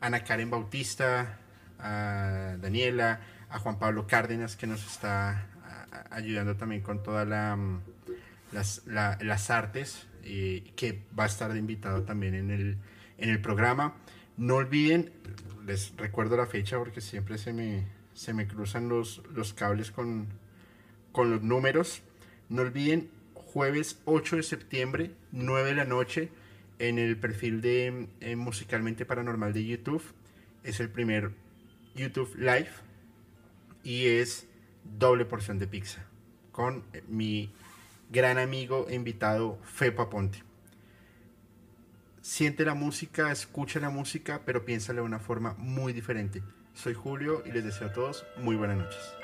[0.00, 1.38] Ana Karen Bautista,
[1.78, 3.20] a Daniela,
[3.54, 5.46] a Juan Pablo Cárdenas, que nos está
[6.10, 7.26] ayudando también con todas
[7.56, 7.78] mm,
[8.52, 12.78] las, la- las artes, eh, que va a estar de invitado también en el,
[13.16, 13.94] en el programa.
[14.36, 15.12] No olviden,
[15.66, 20.26] les recuerdo la fecha porque siempre se me, se me cruzan los, los cables con,
[21.12, 22.02] con los números.
[22.48, 26.28] No olviden, jueves 8 de septiembre, 9 de la noche,
[26.80, 30.02] en el perfil de eh, Musicalmente Paranormal de YouTube.
[30.64, 31.30] Es el primer
[31.94, 32.70] YouTube Live
[33.84, 34.48] y es
[34.82, 36.04] doble porción de pizza
[36.50, 37.52] con mi
[38.10, 40.42] gran amigo e invitado Fepa Ponte.
[42.20, 46.42] Siente la música, escucha la música, pero piénsala de una forma muy diferente.
[46.72, 49.23] Soy Julio y les deseo a todos muy buenas noches.